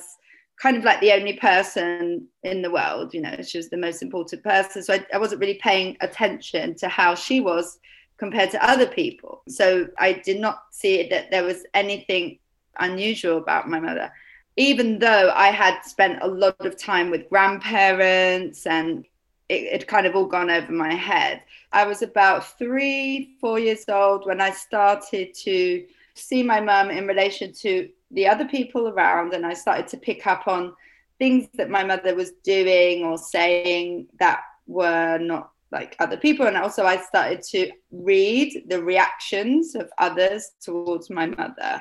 kind 0.61 0.77
of 0.77 0.85
like 0.85 1.01
the 1.01 1.13
only 1.13 1.35
person 1.35 2.27
in 2.43 2.63
the 2.63 2.71
world. 2.71 3.15
You 3.15 3.23
know, 3.23 3.37
she 3.43 3.59
was 3.59 3.71
the 3.71 3.77
most 3.77 4.03
important 4.03 4.43
person. 4.43 4.83
So 4.83 4.95
I, 4.95 5.07
I 5.15 5.19
wasn't 5.19 5.41
really 5.41 5.61
paying 5.63 5.97
attention 6.01 6.75
to 6.77 6.89
how 6.89 7.15
she 7.15 7.41
was 7.41 7.79
compared 8.19 8.51
to 8.51 8.69
other 8.69 8.87
people. 8.87 9.43
So 9.49 9.89
I 9.99 10.13
did 10.13 10.41
not 10.41 10.65
see 10.73 11.09
that 11.09 11.31
there 11.31 11.45
was 11.45 11.65
anything 11.73 12.39
unusual 12.79 13.39
about 13.39 13.69
my 13.69 13.81
mother. 13.81 14.13
Even 14.57 14.99
though 14.99 15.33
I 15.35 15.49
had 15.49 15.81
spent 15.83 16.23
a 16.23 16.27
lot 16.27 16.65
of 16.67 16.77
time 16.77 17.11
with 17.11 17.29
grandparents 17.31 18.67
and 18.67 19.07
it 19.49 19.73
had 19.73 19.87
kind 19.89 20.07
of 20.07 20.15
all 20.15 20.27
gone 20.27 20.51
over 20.51 20.73
my 20.73 20.95
head. 20.95 21.43
I 21.73 21.85
was 21.85 22.03
about 22.03 22.57
three, 22.59 23.37
four 23.41 23.59
years 23.59 23.85
old 23.89 24.27
when 24.27 24.41
I 24.41 24.51
started 24.51 25.35
to 25.35 25.85
see 26.15 26.43
my 26.43 26.61
mum 26.61 26.91
in 26.91 27.07
relation 27.07 27.53
to 27.55 27.89
the 28.13 28.29
other 28.29 28.45
people 28.45 28.89
around, 28.89 29.35
and 29.35 29.47
I 29.47 29.55
started 29.55 29.89
to 29.89 29.97
pick 29.97 30.27
up 30.27 30.47
on 30.47 30.75
things 31.19 31.49
that 31.55 31.69
my 31.69 31.85
mother 31.85 32.15
was 32.15 32.33
doing 32.43 33.05
or 33.05 33.19
saying 33.19 34.07
that 34.19 34.41
were 34.67 35.19
not 35.19 35.51
like 35.73 35.95
other 36.01 36.17
people 36.17 36.47
and 36.47 36.57
also 36.57 36.85
i 36.85 36.97
started 36.97 37.43
to 37.43 37.71
read 37.93 38.65
the 38.69 38.83
reactions 38.83 39.75
of 39.77 39.89
others 39.99 40.53
towards 40.61 41.11
my 41.11 41.27
mother 41.27 41.81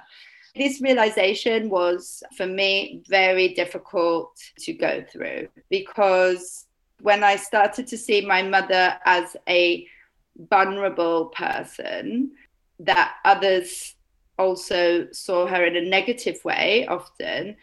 this 0.55 0.81
realization 0.81 1.69
was 1.69 2.23
for 2.35 2.45
me 2.45 3.01
very 3.07 3.53
difficult 3.53 4.35
to 4.57 4.73
go 4.73 5.03
through 5.11 5.47
because 5.69 6.65
when 7.01 7.23
i 7.23 7.35
started 7.35 7.87
to 7.87 7.97
see 7.97 8.25
my 8.25 8.41
mother 8.41 8.97
as 9.05 9.35
a 9.47 9.87
vulnerable 10.49 11.27
person 11.27 12.31
that 12.79 13.15
others 13.25 13.95
also 14.37 15.07
saw 15.11 15.45
her 15.45 15.65
in 15.65 15.75
a 15.75 15.81
negative 15.81 16.43
way 16.45 16.87
often 16.87 17.55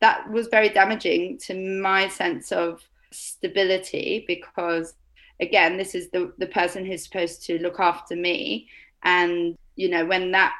that 0.00 0.28
was 0.30 0.48
very 0.48 0.68
damaging 0.68 1.38
to 1.38 1.54
my 1.80 2.08
sense 2.08 2.52
of 2.52 2.86
stability 3.10 4.24
because 4.26 4.94
again 5.40 5.76
this 5.76 5.94
is 5.94 6.10
the 6.10 6.32
the 6.38 6.46
person 6.46 6.84
who's 6.84 7.04
supposed 7.04 7.42
to 7.44 7.58
look 7.58 7.80
after 7.80 8.16
me. 8.16 8.68
And 9.02 9.56
you 9.76 9.88
know 9.88 10.04
when 10.04 10.30
that 10.32 10.54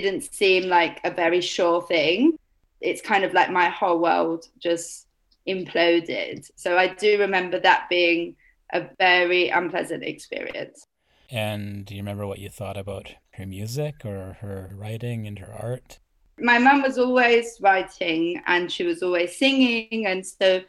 didn't 0.00 0.22
seem 0.22 0.64
like 0.68 1.00
a 1.04 1.10
very 1.10 1.40
sure 1.40 1.82
thing. 1.82 2.38
It's 2.80 3.00
kind 3.00 3.24
of 3.24 3.32
like 3.32 3.50
my 3.50 3.68
whole 3.68 3.98
world 3.98 4.46
just 4.58 5.06
imploded. 5.48 6.50
So 6.56 6.78
i 6.78 6.88
do 6.88 7.18
remember 7.18 7.60
that 7.60 7.86
being 7.90 8.36
a 8.72 8.88
very 8.98 9.50
unpleasant 9.50 10.02
experience. 10.02 10.86
And 11.30 11.84
do 11.84 11.94
you 11.94 12.00
remember 12.00 12.26
what 12.26 12.38
you 12.38 12.48
thought 12.48 12.76
about 12.76 13.14
her 13.34 13.46
music 13.46 14.04
or 14.04 14.38
her 14.40 14.70
writing 14.74 15.26
and 15.26 15.38
her 15.38 15.52
art? 15.52 15.98
my 16.38 16.58
mum 16.58 16.82
was 16.82 16.98
always 16.98 17.58
writing 17.60 18.42
and 18.46 18.70
she 18.70 18.84
was 18.84 19.02
always 19.02 19.36
singing 19.36 20.06
and 20.06 20.26
so 20.26 20.60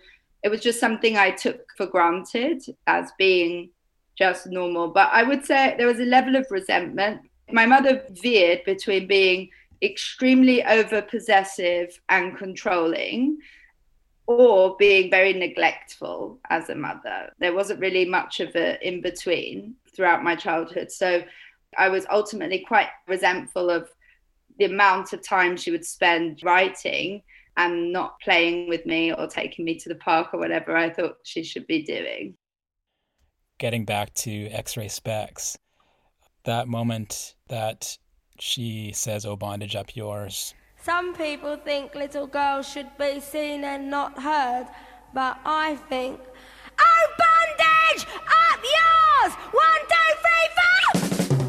it 0.43 0.49
was 0.49 0.61
just 0.61 0.79
something 0.79 1.17
i 1.17 1.31
took 1.31 1.61
for 1.75 1.87
granted 1.87 2.63
as 2.85 3.11
being 3.17 3.69
just 4.15 4.47
normal. 4.47 4.87
But 4.89 5.09
i 5.11 5.23
would 5.23 5.43
say 5.43 5.75
there 5.77 5.87
was 5.87 5.99
a 5.99 6.05
level 6.05 6.35
of 6.35 6.45
resentment 6.49 7.21
my 7.51 7.65
mother 7.65 8.03
veered 8.09 8.63
between 8.65 9.07
being 9.07 9.49
extremely 9.81 10.63
over 10.63 11.01
possessive 11.01 11.99
and 12.09 12.37
controlling 12.37 13.37
or 14.27 14.75
being 14.77 15.11
very 15.11 15.33
neglectful 15.33 16.39
as 16.49 16.69
a 16.69 16.75
mother 16.75 17.31
there 17.39 17.53
wasn't 17.53 17.79
really 17.79 18.05
much 18.05 18.39
of 18.39 18.55
a 18.55 18.87
in 18.87 19.01
between 19.01 19.75
throughout 19.95 20.23
my 20.23 20.35
childhood 20.35 20.91
so 20.91 21.21
i 21.77 21.87
was 21.87 22.07
ultimately 22.09 22.63
quite 22.67 22.87
resentful 23.07 23.69
of 23.69 23.89
the 24.57 24.65
amount 24.65 25.13
of 25.13 25.21
time 25.21 25.55
she 25.55 25.71
would 25.71 25.85
spend 25.85 26.41
writing 26.43 27.21
and 27.57 27.91
not 27.91 28.19
playing 28.19 28.67
with 28.67 28.85
me 28.85 29.13
or 29.13 29.27
taking 29.27 29.65
me 29.65 29.77
to 29.79 29.89
the 29.89 29.95
park 29.95 30.33
or 30.33 30.39
whatever 30.39 30.75
I 30.75 30.89
thought 30.89 31.17
she 31.23 31.43
should 31.43 31.67
be 31.67 31.83
doing. 31.83 32.35
Getting 33.57 33.85
back 33.85 34.13
to 34.15 34.47
X 34.49 34.75
ray 34.75 34.87
spex, 34.87 35.57
that 36.45 36.67
moment 36.67 37.35
that 37.49 37.97
she 38.39 38.91
says, 38.93 39.25
Oh, 39.25 39.35
bondage 39.35 39.75
up 39.75 39.95
yours. 39.95 40.53
Some 40.81 41.15
people 41.15 41.57
think 41.57 41.95
little 41.95 42.27
girls 42.27 42.69
should 42.69 42.95
be 42.97 43.19
seen 43.19 43.63
and 43.63 43.89
not 43.89 44.21
heard, 44.21 44.67
but 45.13 45.39
I 45.43 45.77
think, 45.89 46.19
oh, 46.79 47.07
bondage 47.17 48.05
up 48.27 48.59
yours! 48.63 49.33
One, 49.51 49.81
two, 49.89 50.13
three, 50.21 50.47
four! 51.27 51.45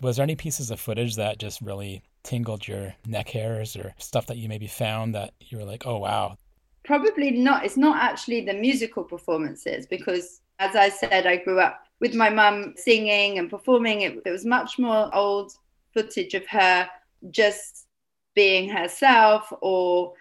Was 0.00 0.16
there 0.16 0.24
any 0.24 0.34
pieces 0.34 0.70
of 0.72 0.80
footage 0.80 1.14
that 1.16 1.38
just 1.38 1.60
really 1.60 2.02
tingled 2.24 2.66
your 2.66 2.94
neck 3.06 3.28
hairs 3.28 3.76
or 3.76 3.94
stuff 3.98 4.26
that 4.26 4.36
you 4.38 4.48
maybe 4.48 4.66
found 4.66 5.14
that 5.14 5.34
you 5.38 5.58
were 5.58 5.64
like, 5.64 5.86
oh, 5.86 5.98
wow? 5.98 6.36
Probably 6.84 7.30
not. 7.30 7.64
It's 7.64 7.76
not 7.76 8.02
actually 8.02 8.44
the 8.44 8.54
musical 8.54 9.04
performances 9.04 9.86
because, 9.86 10.40
as 10.58 10.74
I 10.74 10.88
said, 10.88 11.26
I 11.26 11.36
grew 11.36 11.60
up 11.60 11.83
with 12.00 12.14
my 12.14 12.30
mum 12.30 12.74
singing 12.76 13.38
and 13.38 13.50
performing. 13.50 14.02
It, 14.02 14.20
it 14.24 14.30
was 14.30 14.44
much 14.44 14.78
more 14.78 15.14
old 15.14 15.52
footage 15.92 16.34
of 16.34 16.46
her 16.48 16.88
just 17.30 17.86
being 18.34 18.68
herself 18.68 19.52
or 19.60 20.14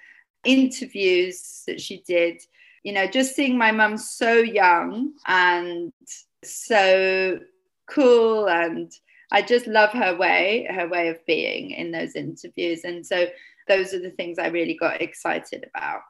interviews 0.45 1.63
that 1.67 1.81
she 1.81 2.03
did. 2.07 2.41
You 2.83 2.93
know, 2.93 3.07
just 3.07 3.35
seeing 3.35 3.57
my 3.57 3.71
mum 3.71 3.97
so 3.97 4.33
young 4.33 5.13
and 5.27 5.91
so 6.43 7.39
cool 7.87 8.49
and 8.49 8.91
I 9.31 9.41
just 9.41 9.65
love 9.65 9.89
her 9.91 10.15
way, 10.15 10.67
her 10.69 10.87
way 10.87 11.09
of 11.09 11.25
being 11.25 11.71
in 11.71 11.91
those 11.91 12.15
interviews. 12.15 12.83
And 12.83 13.05
so 13.05 13.25
those 13.67 13.93
are 13.93 13.99
the 13.99 14.11
things 14.11 14.37
I 14.37 14.47
really 14.47 14.75
got 14.75 15.01
excited 15.01 15.69
about. 15.73 16.01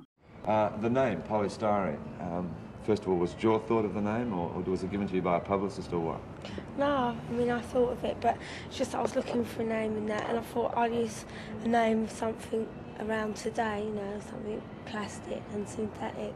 Uh, 0.45 0.75
the 0.81 0.89
name, 0.89 1.21
polystyrene. 1.21 1.97
Um, 2.21 2.53
first 2.85 3.03
of 3.03 3.09
all, 3.09 3.15
was 3.15 3.35
your 3.39 3.59
thought 3.59 3.85
of 3.85 3.93
the 3.93 4.01
name, 4.01 4.33
or, 4.33 4.51
or 4.55 4.61
was 4.61 4.83
it 4.83 4.91
given 4.91 5.07
to 5.07 5.15
you 5.15 5.21
by 5.21 5.37
a 5.37 5.39
publicist, 5.39 5.91
or 5.93 5.99
what? 5.99 6.19
No, 6.77 7.15
I 7.29 7.31
mean, 7.33 7.49
I 7.49 7.61
thought 7.61 7.91
of 7.93 8.03
it, 8.03 8.17
but 8.21 8.37
it's 8.67 8.77
just 8.77 8.95
I 8.95 9.01
was 9.01 9.15
looking 9.15 9.45
for 9.45 9.61
a 9.61 9.65
name 9.65 9.97
in 9.97 10.05
that, 10.07 10.29
and 10.29 10.37
I 10.37 10.41
thought 10.41 10.75
I'd 10.77 10.93
use 10.93 11.25
a 11.63 11.67
name 11.67 12.03
of 12.03 12.11
something 12.11 12.67
around 12.99 13.35
today, 13.35 13.83
you 13.85 13.93
know, 13.93 14.19
something 14.29 14.61
plastic 14.85 15.41
and 15.53 15.67
synthetic. 15.67 16.33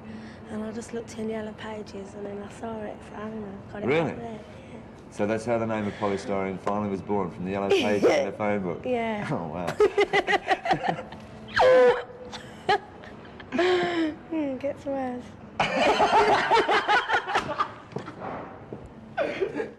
And 0.49 0.63
I 0.63 0.71
just 0.71 0.93
looked 0.93 1.17
in 1.17 1.27
the 1.27 1.33
yellow 1.33 1.53
pages 1.53 2.13
and 2.15 2.25
then 2.25 2.41
I 2.43 2.59
saw 2.59 2.79
it, 2.81 2.95
so 3.09 3.15
I 3.15 3.19
don't 3.21 3.41
know, 3.41 3.47
got 3.71 3.83
it 3.83 3.87
Really? 3.87 4.11
there. 4.13 4.39
So 5.11 5.25
that's 5.25 5.45
how 5.45 5.57
the 5.57 5.65
name 5.67 5.87
of 5.87 5.93
polystyrene 5.93 6.59
finally 6.59 6.89
was 6.89 7.01
born 7.01 7.31
from 7.31 7.45
the 7.45 7.51
yellow 7.51 7.69
pages 7.69 8.03
in 8.09 8.25
the 8.25 8.31
phone 8.31 8.61
book. 8.63 8.81
Yeah. 8.85 9.27
Oh 9.31 9.47
wow. 9.47 9.75
Hmm, 14.29 14.57
gets 14.57 14.85
worse. 14.85 15.23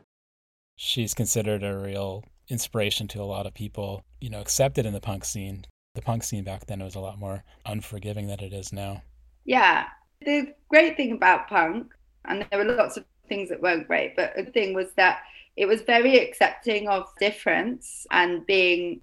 She's 0.76 1.14
considered 1.14 1.62
a 1.62 1.78
real 1.78 2.24
inspiration 2.48 3.08
to 3.08 3.20
a 3.20 3.24
lot 3.24 3.46
of 3.46 3.54
people, 3.54 4.02
you 4.20 4.30
know, 4.30 4.40
accepted 4.40 4.86
in 4.86 4.92
the 4.92 5.00
punk 5.00 5.24
scene. 5.24 5.66
The 5.94 6.02
punk 6.02 6.22
scene 6.22 6.44
back 6.44 6.66
then 6.66 6.82
was 6.82 6.94
a 6.94 7.00
lot 7.00 7.18
more 7.18 7.44
unforgiving 7.66 8.28
than 8.28 8.40
it 8.40 8.52
is 8.52 8.72
now. 8.72 9.02
Yeah. 9.44 9.86
The 10.24 10.54
great 10.68 10.96
thing 10.96 11.12
about 11.12 11.48
punk, 11.48 11.92
and 12.24 12.46
there 12.50 12.64
were 12.64 12.72
lots 12.72 12.96
of 12.96 13.04
things 13.28 13.48
that 13.50 13.62
weren't 13.62 13.86
great, 13.86 14.16
but 14.16 14.32
a 14.36 14.44
thing 14.44 14.74
was 14.74 14.92
that 14.96 15.20
it 15.56 15.66
was 15.66 15.82
very 15.82 16.18
accepting 16.18 16.88
of 16.88 17.06
difference 17.18 18.06
and 18.10 18.46
being 18.46 19.00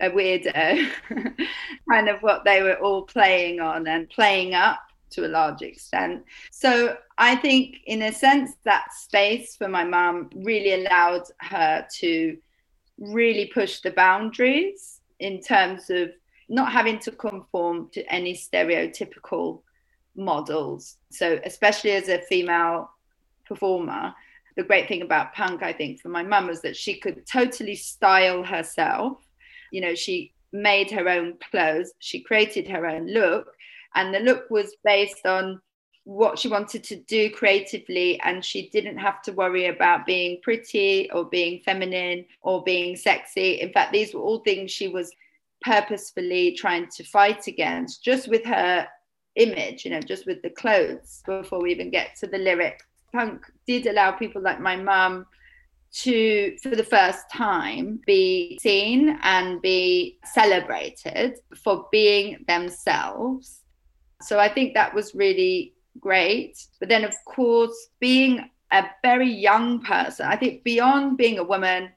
a 0.00 0.10
weirdo, 0.10 0.90
kind 1.90 2.08
of 2.08 2.20
what 2.20 2.44
they 2.44 2.62
were 2.62 2.76
all 2.76 3.02
playing 3.02 3.60
on 3.60 3.86
and 3.86 4.08
playing 4.10 4.54
up 4.54 4.80
to 5.14 5.26
a 5.26 5.28
large 5.28 5.62
extent. 5.62 6.24
So 6.50 6.96
I 7.18 7.36
think, 7.36 7.76
in 7.86 8.02
a 8.02 8.12
sense, 8.12 8.52
that 8.64 8.92
space 8.92 9.56
for 9.56 9.68
my 9.68 9.84
mum 9.84 10.30
really 10.34 10.84
allowed 10.84 11.24
her 11.38 11.86
to 11.98 12.36
really 12.98 13.46
push 13.46 13.80
the 13.80 13.90
boundaries 13.90 15.00
in 15.20 15.40
terms 15.40 15.90
of 15.90 16.10
not 16.48 16.72
having 16.72 16.98
to 17.00 17.10
conform 17.10 17.88
to 17.92 18.02
any 18.12 18.34
stereotypical 18.34 19.62
models. 20.16 20.96
So, 21.10 21.40
especially 21.44 21.92
as 21.92 22.08
a 22.08 22.20
female 22.22 22.90
performer, 23.46 24.14
the 24.56 24.62
great 24.62 24.88
thing 24.88 25.02
about 25.02 25.34
punk, 25.34 25.62
I 25.62 25.72
think, 25.72 26.00
for 26.00 26.08
my 26.08 26.22
mum 26.22 26.46
was 26.46 26.62
that 26.62 26.76
she 26.76 26.94
could 26.94 27.26
totally 27.26 27.74
style 27.74 28.42
herself. 28.42 29.18
You 29.72 29.80
know, 29.80 29.94
she 29.94 30.32
made 30.52 30.90
her 30.92 31.08
own 31.08 31.36
clothes, 31.50 31.92
she 31.98 32.20
created 32.20 32.68
her 32.68 32.86
own 32.86 33.08
look, 33.08 33.48
and 33.94 34.14
the 34.14 34.20
look 34.20 34.50
was 34.50 34.74
based 34.84 35.26
on 35.26 35.60
what 36.04 36.38
she 36.38 36.48
wanted 36.48 36.84
to 36.84 36.96
do 36.96 37.30
creatively 37.30 38.20
and 38.20 38.44
she 38.44 38.68
didn't 38.68 38.98
have 38.98 39.22
to 39.22 39.32
worry 39.32 39.66
about 39.66 40.04
being 40.04 40.38
pretty 40.42 41.10
or 41.12 41.24
being 41.24 41.60
feminine 41.64 42.26
or 42.42 42.62
being 42.62 42.94
sexy. 42.94 43.60
In 43.60 43.72
fact 43.72 43.92
these 43.92 44.12
were 44.12 44.20
all 44.20 44.40
things 44.40 44.70
she 44.70 44.88
was 44.88 45.10
purposefully 45.62 46.52
trying 46.52 46.86
to 46.88 47.02
fight 47.04 47.46
against 47.46 48.04
just 48.04 48.28
with 48.28 48.44
her 48.44 48.86
image 49.36 49.84
you 49.84 49.90
know 49.90 50.00
just 50.00 50.26
with 50.26 50.40
the 50.42 50.50
clothes 50.50 51.22
before 51.26 51.60
we 51.60 51.72
even 51.72 51.90
get 51.90 52.14
to 52.14 52.26
the 52.26 52.38
lyric 52.38 52.80
punk 53.12 53.44
did 53.66 53.86
allow 53.86 54.12
people 54.12 54.40
like 54.40 54.60
my 54.60 54.76
mum 54.76 55.26
to 55.90 56.56
for 56.62 56.76
the 56.76 56.84
first 56.84 57.30
time 57.32 58.00
be 58.06 58.58
seen 58.60 59.18
and 59.22 59.60
be 59.62 60.18
celebrated 60.24 61.34
for 61.62 61.88
being 61.90 62.44
themselves 62.46 63.62
so 64.24 64.38
i 64.38 64.48
think 64.48 64.74
that 64.74 64.94
was 64.94 65.14
really 65.14 65.74
great. 66.00 66.66
But 66.80 66.88
then 66.88 67.04
of 67.04 67.14
course 67.24 67.88
being 68.00 68.50
a 68.72 68.84
very 69.02 69.30
young 69.30 69.80
person 69.82 70.26
i 70.26 70.36
think 70.36 70.64
beyond 70.64 71.16
being 71.16 71.38
a 71.38 71.44
woman 71.44 71.90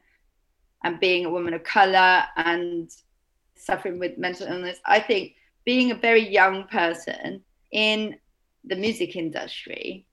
and 0.84 1.00
being 1.00 1.26
a 1.26 1.30
woman 1.30 1.54
of 1.54 1.64
color 1.64 2.24
and 2.36 2.92
suffering 3.56 3.98
with 3.98 4.18
mental 4.18 4.48
illness 4.48 4.78
i 4.86 5.00
think 5.00 5.34
being 5.66 5.92
a 5.92 5.96
very 5.96 6.30
young 6.30 6.68
person 6.68 7.42
in 7.72 8.16
the 8.66 8.76
music 8.76 9.16
industry 9.16 10.06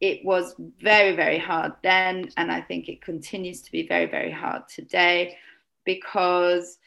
it 0.00 0.24
was 0.24 0.54
very 0.80 1.14
very 1.14 1.38
hard 1.38 1.72
then. 1.82 2.30
And 2.36 2.52
i 2.52 2.60
think 2.60 2.88
it 2.88 3.02
continues 3.02 3.60
to 3.62 3.72
be 3.72 3.88
very 3.88 4.06
very 4.06 4.30
hard 4.30 4.68
today 4.68 5.36
because 5.84 6.78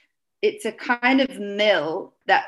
it's 0.42 0.66
a 0.66 0.72
kind 0.72 1.20
of 1.20 1.40
mill 1.40 2.14
that 2.28 2.46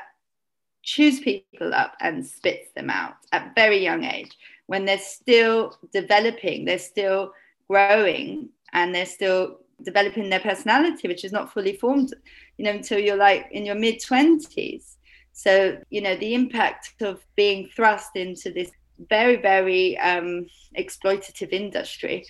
chews 0.86 1.18
people 1.20 1.74
up 1.74 1.94
and 2.00 2.24
spits 2.24 2.70
them 2.76 2.88
out 2.88 3.16
at 3.32 3.54
very 3.56 3.82
young 3.82 4.04
age 4.04 4.30
when 4.66 4.84
they're 4.84 4.98
still 4.98 5.76
developing, 5.92 6.64
they're 6.64 6.78
still 6.78 7.32
growing, 7.68 8.48
and 8.72 8.94
they're 8.94 9.06
still 9.06 9.58
developing 9.82 10.30
their 10.30 10.40
personality, 10.40 11.08
which 11.08 11.24
is 11.24 11.32
not 11.32 11.52
fully 11.52 11.76
formed, 11.76 12.14
you 12.56 12.64
know, 12.64 12.70
until 12.70 12.98
you're 12.98 13.16
like 13.16 13.48
in 13.50 13.66
your 13.66 13.74
mid 13.74 14.00
20s. 14.00 14.96
So, 15.32 15.78
you 15.90 16.00
know, 16.00 16.16
the 16.16 16.34
impact 16.34 16.94
of 17.02 17.24
being 17.36 17.68
thrust 17.68 18.16
into 18.16 18.50
this 18.50 18.70
very, 19.10 19.36
very 19.36 19.98
um, 19.98 20.46
exploitative 20.78 21.52
industry, 21.52 22.24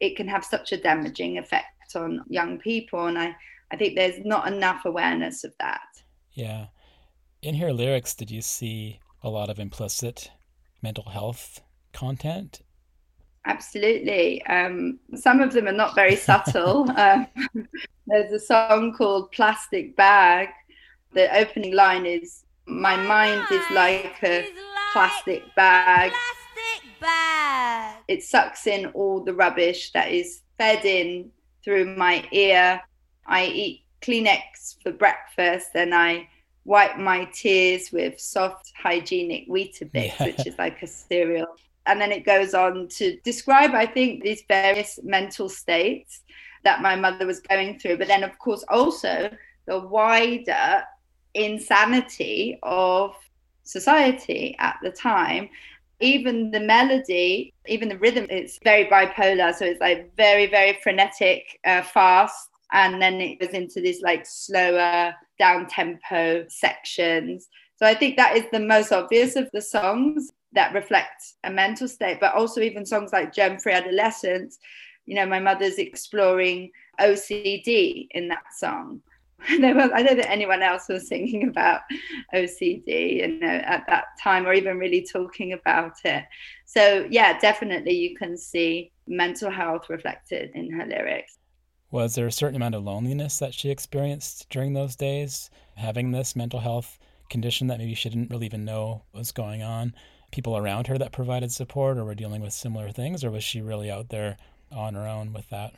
it 0.00 0.16
can 0.16 0.28
have 0.28 0.44
such 0.44 0.72
a 0.72 0.76
damaging 0.76 1.38
effect 1.38 1.96
on 1.96 2.24
young 2.28 2.58
people. 2.58 3.06
And 3.06 3.18
I, 3.18 3.34
I 3.72 3.76
think 3.76 3.96
there's 3.96 4.24
not 4.24 4.46
enough 4.46 4.84
awareness 4.84 5.44
of 5.44 5.52
that. 5.58 5.88
Yeah. 6.34 6.66
In 7.46 7.54
her 7.54 7.72
lyrics, 7.72 8.12
did 8.12 8.28
you 8.28 8.42
see 8.42 8.98
a 9.22 9.30
lot 9.30 9.50
of 9.50 9.60
implicit 9.60 10.32
mental 10.82 11.04
health 11.04 11.60
content? 11.92 12.60
Absolutely. 13.44 14.44
Um, 14.46 14.98
some 15.14 15.40
of 15.40 15.52
them 15.52 15.68
are 15.68 15.72
not 15.72 15.94
very 15.94 16.16
subtle. 16.16 16.90
um, 16.96 17.28
there's 18.08 18.32
a 18.32 18.40
song 18.40 18.94
called 18.98 19.30
Plastic 19.30 19.94
Bag. 19.94 20.48
The 21.12 21.32
opening 21.38 21.72
line 21.72 22.04
is 22.04 22.42
My 22.66 22.96
mind 22.96 23.46
is 23.52 23.62
like 23.70 24.16
a 24.24 24.48
plastic 24.92 25.44
bag. 25.54 26.10
Plastic 26.10 27.00
bag. 27.00 28.02
It 28.08 28.24
sucks 28.24 28.66
in 28.66 28.86
all 28.86 29.22
the 29.22 29.34
rubbish 29.34 29.92
that 29.92 30.10
is 30.10 30.42
fed 30.58 30.84
in 30.84 31.30
through 31.62 31.94
my 31.96 32.26
ear. 32.32 32.80
I 33.24 33.44
eat 33.46 33.84
Kleenex 34.02 34.82
for 34.82 34.90
breakfast 34.90 35.68
and 35.76 35.94
I 35.94 36.28
wipe 36.66 36.98
my 36.98 37.24
tears 37.26 37.92
with 37.92 38.20
soft, 38.20 38.72
hygienic 38.76 39.48
Weetabix, 39.48 40.12
Yeah. 40.18 40.26
which 40.26 40.46
is 40.46 40.58
like 40.58 40.82
a 40.82 40.86
cereal. 40.86 41.46
And 41.86 42.00
then 42.00 42.10
it 42.10 42.24
goes 42.24 42.52
on 42.52 42.88
to 42.98 43.16
describe, 43.24 43.72
I 43.72 43.86
think, 43.86 44.24
these 44.24 44.42
various 44.48 44.98
mental 45.04 45.48
states 45.48 46.22
that 46.64 46.82
my 46.82 46.96
mother 46.96 47.24
was 47.24 47.38
going 47.38 47.78
through. 47.78 47.98
But 47.98 48.08
then, 48.08 48.24
of 48.24 48.36
course, 48.40 48.64
also 48.68 49.30
the 49.66 49.78
wider 49.78 50.82
insanity 51.34 52.58
of 52.64 53.14
society 53.62 54.56
at 54.58 54.76
the 54.82 54.90
time. 54.90 55.48
Even 56.00 56.50
the 56.50 56.60
melody, 56.60 57.54
even 57.66 57.88
the 57.88 57.98
rhythm, 57.98 58.26
it's 58.28 58.58
very 58.64 58.86
bipolar. 58.86 59.54
So 59.54 59.64
it's 59.64 59.80
like 59.80 60.14
very, 60.16 60.46
very 60.46 60.78
frenetic, 60.82 61.60
uh, 61.64 61.82
fast. 61.82 62.50
And 62.72 63.00
then 63.00 63.20
it 63.20 63.40
goes 63.40 63.50
into 63.50 63.80
these 63.80 64.02
like 64.02 64.26
slower, 64.26 65.14
down 65.38 65.66
tempo 65.66 66.46
sections. 66.48 67.48
So 67.76 67.86
I 67.86 67.94
think 67.94 68.16
that 68.16 68.36
is 68.36 68.44
the 68.52 68.60
most 68.60 68.92
obvious 68.92 69.36
of 69.36 69.48
the 69.52 69.60
songs 69.60 70.32
that 70.52 70.74
reflect 70.74 71.34
a 71.44 71.50
mental 71.50 71.86
state, 71.88 72.18
but 72.20 72.34
also 72.34 72.60
even 72.60 72.86
songs 72.86 73.12
like 73.12 73.32
Germ 73.32 73.58
Free 73.58 73.74
Adolescence. 73.74 74.58
You 75.04 75.14
know, 75.14 75.26
my 75.26 75.38
mother's 75.38 75.78
exploring 75.78 76.70
OCD 77.00 78.08
in 78.10 78.28
that 78.28 78.44
song. 78.56 79.02
I 79.48 79.58
don't 80.02 80.20
anyone 80.20 80.62
else 80.62 80.88
was 80.88 81.08
singing 81.08 81.48
about 81.48 81.82
OCD, 82.34 83.16
you 83.16 83.38
know, 83.38 83.46
at 83.46 83.84
that 83.86 84.04
time, 84.20 84.46
or 84.46 84.54
even 84.54 84.78
really 84.78 85.06
talking 85.06 85.52
about 85.52 85.92
it. 86.04 86.24
So 86.64 87.06
yeah, 87.10 87.38
definitely 87.38 87.92
you 87.92 88.16
can 88.16 88.36
see 88.36 88.92
mental 89.06 89.50
health 89.50 89.88
reflected 89.90 90.50
in 90.54 90.70
her 90.72 90.86
lyrics. 90.86 91.38
Was 91.90 92.14
there 92.14 92.26
a 92.26 92.32
certain 92.32 92.56
amount 92.56 92.74
of 92.74 92.84
loneliness 92.84 93.38
that 93.38 93.54
she 93.54 93.70
experienced 93.70 94.48
during 94.50 94.72
those 94.72 94.96
days, 94.96 95.50
having 95.76 96.10
this 96.10 96.34
mental 96.34 96.60
health 96.60 96.98
condition 97.30 97.68
that 97.68 97.78
maybe 97.78 97.94
she 97.94 98.08
didn't 98.08 98.30
really 98.30 98.46
even 98.46 98.64
know 98.64 99.02
was 99.12 99.32
going 99.32 99.62
on? 99.62 99.94
People 100.32 100.56
around 100.56 100.88
her 100.88 100.98
that 100.98 101.12
provided 101.12 101.52
support 101.52 101.96
or 101.96 102.04
were 102.04 102.14
dealing 102.14 102.42
with 102.42 102.52
similar 102.52 102.90
things, 102.90 103.22
or 103.22 103.30
was 103.30 103.44
she 103.44 103.60
really 103.60 103.90
out 103.90 104.08
there 104.08 104.36
on 104.72 104.94
her 104.94 105.06
own 105.06 105.32
with 105.32 105.48
that? 105.50 105.74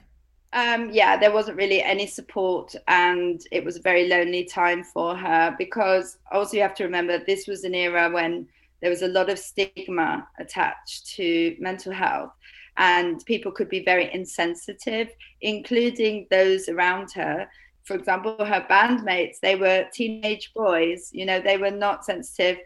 Um, 0.54 0.90
yeah, 0.90 1.18
there 1.18 1.32
wasn't 1.32 1.58
really 1.58 1.82
any 1.82 2.06
support, 2.06 2.74
and 2.86 3.40
it 3.52 3.62
was 3.62 3.76
a 3.76 3.82
very 3.82 4.08
lonely 4.08 4.44
time 4.44 4.82
for 4.82 5.14
her 5.14 5.54
because 5.58 6.16
also 6.32 6.56
you 6.56 6.62
have 6.62 6.74
to 6.76 6.84
remember 6.84 7.18
this 7.18 7.46
was 7.46 7.64
an 7.64 7.74
era 7.74 8.10
when 8.10 8.48
there 8.80 8.90
was 8.90 9.02
a 9.02 9.08
lot 9.08 9.28
of 9.28 9.38
stigma 9.38 10.26
attached 10.38 11.06
to 11.16 11.54
mental 11.58 11.92
health, 11.92 12.32
and 12.78 13.24
people 13.26 13.50
could 13.52 13.68
be 13.68 13.84
very 13.84 14.12
insensitive, 14.14 15.08
including 15.40 16.26
those 16.30 16.68
around 16.68 17.10
her. 17.12 17.48
For 17.84 17.94
example, 17.94 18.44
her 18.44 18.66
bandmates, 18.70 19.40
they 19.40 19.56
were 19.56 19.86
teenage 19.92 20.52
boys, 20.54 21.10
you 21.12 21.26
know, 21.26 21.40
they 21.40 21.56
were 21.56 21.70
not 21.70 22.04
sensitive. 22.04 22.58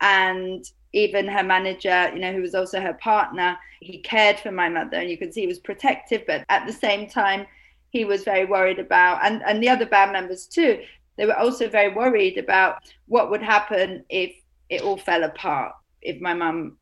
And 0.00 0.64
even 0.92 1.26
her 1.26 1.42
manager, 1.42 2.10
you 2.14 2.20
know, 2.20 2.32
who 2.32 2.42
was 2.42 2.54
also 2.54 2.80
her 2.80 2.94
partner, 2.94 3.58
he 3.80 3.98
cared 3.98 4.38
for 4.38 4.52
my 4.52 4.68
mother 4.68 4.98
and 4.98 5.10
you 5.10 5.18
could 5.18 5.34
see 5.34 5.42
he 5.42 5.46
was 5.46 5.58
protective, 5.58 6.22
but 6.26 6.44
at 6.48 6.66
the 6.66 6.72
same 6.72 7.08
time, 7.08 7.46
he 7.90 8.04
was 8.04 8.24
very 8.24 8.44
worried 8.44 8.78
about, 8.78 9.24
and, 9.24 9.42
and 9.44 9.62
the 9.62 9.68
other 9.68 9.86
band 9.86 10.12
members 10.12 10.46
too, 10.46 10.80
they 11.16 11.26
were 11.26 11.38
also 11.38 11.68
very 11.68 11.94
worried 11.94 12.36
about 12.36 12.82
what 13.06 13.30
would 13.30 13.42
happen 13.42 14.04
if 14.10 14.34
it 14.68 14.82
all 14.82 14.98
fell 14.98 15.24
apart, 15.24 15.72
if 16.02 16.20
my 16.20 16.34
mum 16.34 16.76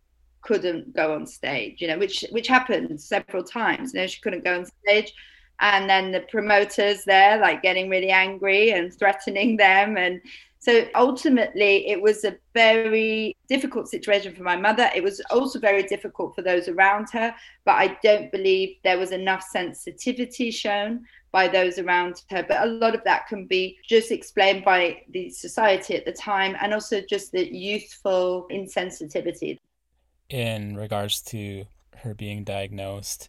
couldn't 0.45 0.95
go 0.95 1.15
on 1.15 1.27
stage, 1.27 1.81
you 1.81 1.89
know, 1.89 1.99
which 1.99 2.25
which 2.31 2.47
happened 2.47 3.01
several 3.01 3.43
times. 3.43 3.95
You 3.95 4.01
know, 4.01 4.07
she 4.07 4.21
couldn't 4.21 4.45
go 4.45 4.59
on 4.59 4.67
stage. 4.67 5.13
And 5.61 5.89
then 5.89 6.11
the 6.13 6.21
promoters 6.21 7.05
there, 7.05 7.39
like 7.39 7.63
getting 7.63 7.89
really 7.89 8.11
angry 8.11 8.73
and 8.73 8.93
threatening 8.93 9.57
them. 9.57 9.97
And 9.97 10.21
so 10.59 10.87
ultimately, 10.95 11.89
it 11.89 12.01
was 12.01 12.25
a 12.25 12.37
very 12.55 13.37
difficult 13.49 13.89
situation 13.89 14.35
for 14.35 14.43
my 14.43 14.57
mother. 14.57 14.91
It 14.95 15.03
was 15.03 15.21
also 15.31 15.61
very 15.61 15.85
difficult 15.85 16.35
for 16.35 16.43
those 16.43 16.69
around 16.69 17.09
her. 17.13 17.35
But 17.65 17.75
I 17.75 17.99
don't 18.03 18.33
believe 18.33 18.77
there 18.83 18.99
was 18.99 19.13
enough 19.13 19.43
sensitivity 19.43 20.51
shown 20.51 21.05
by 21.31 21.49
those 21.49 21.79
around 21.79 22.23
her. 22.31 22.45
But 22.47 22.63
a 22.63 22.67
lot 22.67 22.95
of 22.95 23.05
that 23.05 23.29
can 23.29 23.47
be 23.47 23.79
just 23.89 24.11
explained 24.11 24.65
by 24.65 25.03
the 25.11 25.31
society 25.31 25.97
at 25.97 26.05
the 26.05 26.13
time 26.13 26.57
and 26.61 26.75
also 26.75 27.01
just 27.01 27.31
the 27.31 27.47
youthful 27.55 28.47
insensitivity. 28.51 29.59
In 30.29 30.77
regards 30.77 31.21
to 31.21 31.65
her 31.99 32.15
being 32.15 32.45
diagnosed 32.45 33.29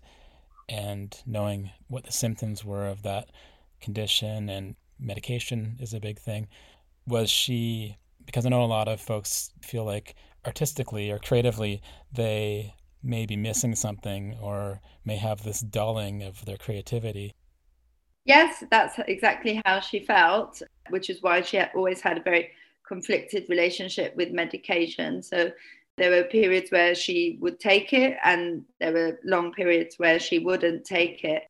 and 0.67 1.21
knowing 1.25 1.71
what 1.87 2.05
the 2.05 2.11
symptoms 2.11 2.63
were 2.65 2.87
of 2.87 3.03
that 3.03 3.29
condition 3.81 4.49
and 4.49 4.75
medication 4.99 5.77
is 5.79 5.93
a 5.93 5.99
big 5.99 6.17
thing 6.17 6.47
was 7.05 7.29
she 7.29 7.97
because 8.25 8.45
i 8.45 8.49
know 8.49 8.63
a 8.63 8.65
lot 8.65 8.87
of 8.87 8.99
folks 8.99 9.51
feel 9.61 9.83
like 9.83 10.15
artistically 10.45 11.11
or 11.11 11.19
creatively 11.19 11.81
they 12.11 12.73
may 13.03 13.25
be 13.25 13.35
missing 13.35 13.75
something 13.75 14.35
or 14.41 14.79
may 15.03 15.17
have 15.17 15.43
this 15.43 15.59
dulling 15.59 16.23
of 16.23 16.43
their 16.45 16.57
creativity 16.57 17.35
Yes, 18.25 18.63
that's 18.71 18.97
exactly 19.07 19.61
how 19.65 19.79
she 19.79 19.99
felt, 19.99 20.61
which 20.89 21.11
is 21.11 21.21
why 21.21 21.41
she 21.41 21.61
always 21.75 22.01
had 22.01 22.17
a 22.17 22.21
very 22.21 22.49
conflicted 22.87 23.45
relationship 23.49 24.15
with 24.15 24.31
medication. 24.31 25.21
So 25.21 25.51
there 25.97 26.11
were 26.11 26.23
periods 26.23 26.71
where 26.71 26.95
she 26.95 27.37
would 27.41 27.59
take 27.59 27.93
it, 27.93 28.17
and 28.23 28.63
there 28.79 28.91
were 28.91 29.19
long 29.23 29.51
periods 29.53 29.95
where 29.97 30.19
she 30.19 30.39
wouldn't 30.39 30.85
take 30.85 31.23
it. 31.23 31.43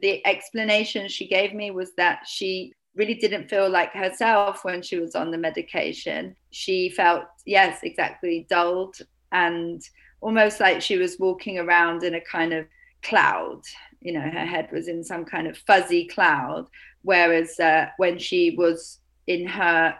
The 0.00 0.26
explanation 0.26 1.08
she 1.08 1.26
gave 1.28 1.54
me 1.54 1.70
was 1.70 1.94
that 1.96 2.26
she 2.26 2.72
really 2.94 3.14
didn't 3.14 3.48
feel 3.48 3.68
like 3.70 3.92
herself 3.92 4.64
when 4.64 4.82
she 4.82 4.98
was 4.98 5.14
on 5.14 5.30
the 5.30 5.38
medication. 5.38 6.36
She 6.50 6.90
felt, 6.90 7.24
yes, 7.46 7.80
exactly, 7.82 8.46
dulled 8.50 8.96
and 9.32 9.82
almost 10.20 10.60
like 10.60 10.80
she 10.80 10.98
was 10.98 11.18
walking 11.18 11.58
around 11.58 12.02
in 12.04 12.14
a 12.14 12.20
kind 12.20 12.52
of 12.52 12.66
cloud. 13.02 13.62
You 14.00 14.12
know, 14.12 14.20
her 14.20 14.46
head 14.46 14.68
was 14.72 14.88
in 14.88 15.02
some 15.02 15.24
kind 15.24 15.46
of 15.46 15.56
fuzzy 15.58 16.06
cloud. 16.06 16.66
Whereas 17.02 17.58
uh, 17.58 17.86
when 17.96 18.18
she 18.18 18.54
was 18.56 19.00
in 19.26 19.46
her 19.46 19.96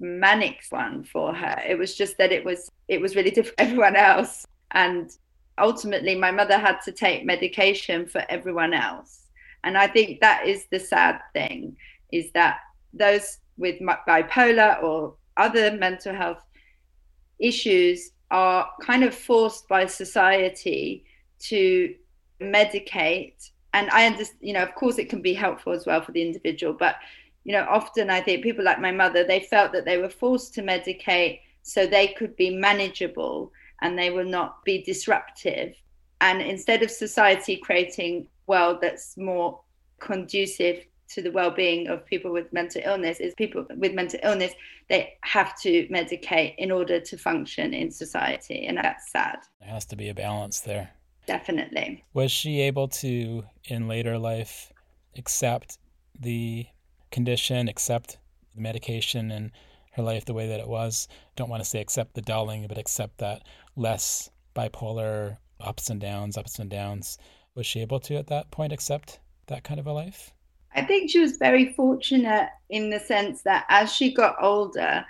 manic 0.00 0.62
one 0.70 1.04
for 1.04 1.34
her, 1.34 1.62
it 1.66 1.78
was 1.78 1.94
just 1.94 2.18
that 2.18 2.32
it 2.32 2.44
was 2.44 2.70
it 2.88 3.00
was 3.00 3.16
really 3.16 3.30
different 3.36 3.58
for 3.58 3.64
everyone 3.64 3.96
else. 3.96 4.46
And 4.72 5.10
ultimately, 5.58 6.14
my 6.14 6.30
mother 6.30 6.58
had 6.58 6.80
to 6.84 6.92
take 6.92 7.24
medication 7.24 8.06
for 8.06 8.24
everyone 8.28 8.74
else. 8.74 9.26
And 9.64 9.76
I 9.76 9.86
think 9.86 10.20
that 10.20 10.46
is 10.46 10.66
the 10.70 10.78
sad 10.78 11.20
thing 11.32 11.76
is 12.12 12.30
that 12.32 12.58
those 12.92 13.38
with 13.56 13.80
bipolar 13.80 14.82
or 14.82 15.14
other 15.36 15.72
mental 15.72 16.14
health 16.14 16.42
issues 17.38 18.12
are 18.30 18.68
kind 18.80 19.04
of 19.04 19.14
forced 19.14 19.68
by 19.68 19.86
society 19.86 21.04
to 21.38 21.94
medicate 22.40 23.50
and 23.74 23.88
i 23.90 24.06
understand 24.06 24.38
you 24.40 24.52
know 24.52 24.62
of 24.62 24.74
course 24.74 24.98
it 24.98 25.08
can 25.08 25.22
be 25.22 25.34
helpful 25.34 25.72
as 25.72 25.86
well 25.86 26.00
for 26.00 26.12
the 26.12 26.22
individual 26.22 26.72
but 26.72 26.96
you 27.44 27.52
know 27.52 27.66
often 27.68 28.10
i 28.10 28.20
think 28.20 28.42
people 28.42 28.64
like 28.64 28.80
my 28.80 28.92
mother 28.92 29.24
they 29.24 29.40
felt 29.40 29.72
that 29.72 29.84
they 29.84 29.98
were 29.98 30.08
forced 30.08 30.54
to 30.54 30.62
medicate 30.62 31.40
so 31.62 31.86
they 31.86 32.08
could 32.08 32.34
be 32.36 32.50
manageable 32.50 33.52
and 33.82 33.98
they 33.98 34.10
will 34.10 34.24
not 34.24 34.64
be 34.64 34.82
disruptive. 34.82 35.74
And 36.20 36.40
instead 36.40 36.82
of 36.82 36.90
society 36.90 37.56
creating 37.56 38.26
a 38.26 38.50
world 38.50 38.78
that's 38.80 39.16
more 39.16 39.60
conducive 40.00 40.84
to 41.10 41.22
the 41.22 41.30
well-being 41.30 41.88
of 41.88 42.04
people 42.04 42.32
with 42.32 42.52
mental 42.52 42.82
illness 42.84 43.18
is 43.20 43.34
people 43.34 43.66
with 43.76 43.94
mental 43.94 44.20
illness 44.22 44.52
they 44.88 45.14
have 45.22 45.58
to 45.60 45.86
medicate 45.88 46.54
in 46.58 46.70
order 46.70 47.00
to 47.00 47.16
function 47.16 47.74
in 47.74 47.90
society. 47.90 48.66
And 48.66 48.78
that's 48.78 49.10
sad. 49.10 49.38
There 49.60 49.68
has 49.70 49.84
to 49.86 49.96
be 49.96 50.08
a 50.08 50.14
balance 50.14 50.60
there. 50.60 50.90
definitely. 51.26 52.04
Was 52.14 52.32
she 52.32 52.62
able 52.62 52.88
to, 52.88 53.44
in 53.66 53.88
later 53.88 54.18
life, 54.18 54.72
accept 55.16 55.78
the 56.18 56.66
condition, 57.10 57.68
accept 57.68 58.18
the 58.54 58.60
medication 58.60 59.30
and 59.30 59.50
her 59.92 60.02
life 60.02 60.24
the 60.24 60.34
way 60.34 60.48
that 60.48 60.60
it 60.60 60.68
was? 60.68 61.08
Don't 61.36 61.50
want 61.50 61.62
to 61.62 61.68
say 61.68 61.80
accept 61.80 62.14
the 62.14 62.22
dulling, 62.22 62.66
but 62.68 62.78
accept 62.78 63.18
that 63.18 63.42
less 63.76 64.30
bipolar 64.54 65.38
ups 65.60 65.90
and 65.90 66.00
downs, 66.00 66.36
ups 66.36 66.58
and 66.58 66.70
downs. 66.70 67.18
Was 67.54 67.66
she 67.66 67.80
able 67.80 68.00
to, 68.00 68.16
at 68.16 68.28
that 68.28 68.50
point, 68.50 68.72
accept 68.72 69.20
that 69.46 69.64
kind 69.64 69.80
of 69.80 69.86
a 69.86 69.92
life? 69.92 70.32
I 70.74 70.82
think 70.82 71.10
she 71.10 71.20
was 71.20 71.38
very 71.38 71.72
fortunate 71.72 72.50
in 72.70 72.90
the 72.90 73.00
sense 73.00 73.42
that 73.42 73.64
as 73.68 73.92
she 73.92 74.12
got 74.12 74.36
older, 74.40 75.04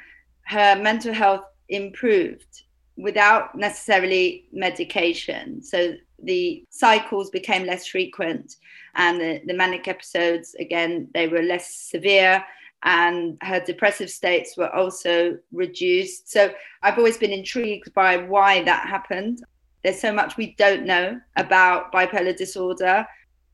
her 0.46 0.76
mental 0.76 1.12
health 1.12 1.44
improved 1.68 2.62
without 2.98 3.54
necessarily 3.54 4.44
medication. 4.52 5.62
So 5.62 5.94
the 6.22 6.64
cycles 6.68 7.30
became 7.30 7.64
less 7.64 7.86
frequent 7.86 8.56
and 8.96 9.20
the, 9.20 9.40
the 9.46 9.54
manic 9.54 9.86
episodes, 9.86 10.54
again, 10.58 11.08
they 11.14 11.28
were 11.28 11.42
less 11.42 11.72
severe 11.74 12.44
and 12.82 13.38
her 13.42 13.60
depressive 13.60 14.10
states 14.10 14.56
were 14.56 14.74
also 14.74 15.38
reduced. 15.52 16.30
So 16.30 16.52
I've 16.82 16.98
always 16.98 17.16
been 17.16 17.32
intrigued 17.32 17.94
by 17.94 18.16
why 18.16 18.62
that 18.64 18.88
happened. 18.88 19.44
There's 19.82 20.00
so 20.00 20.12
much 20.12 20.36
we 20.36 20.54
don't 20.56 20.84
know 20.84 21.20
about 21.36 21.92
bipolar 21.92 22.36
disorder. 22.36 23.06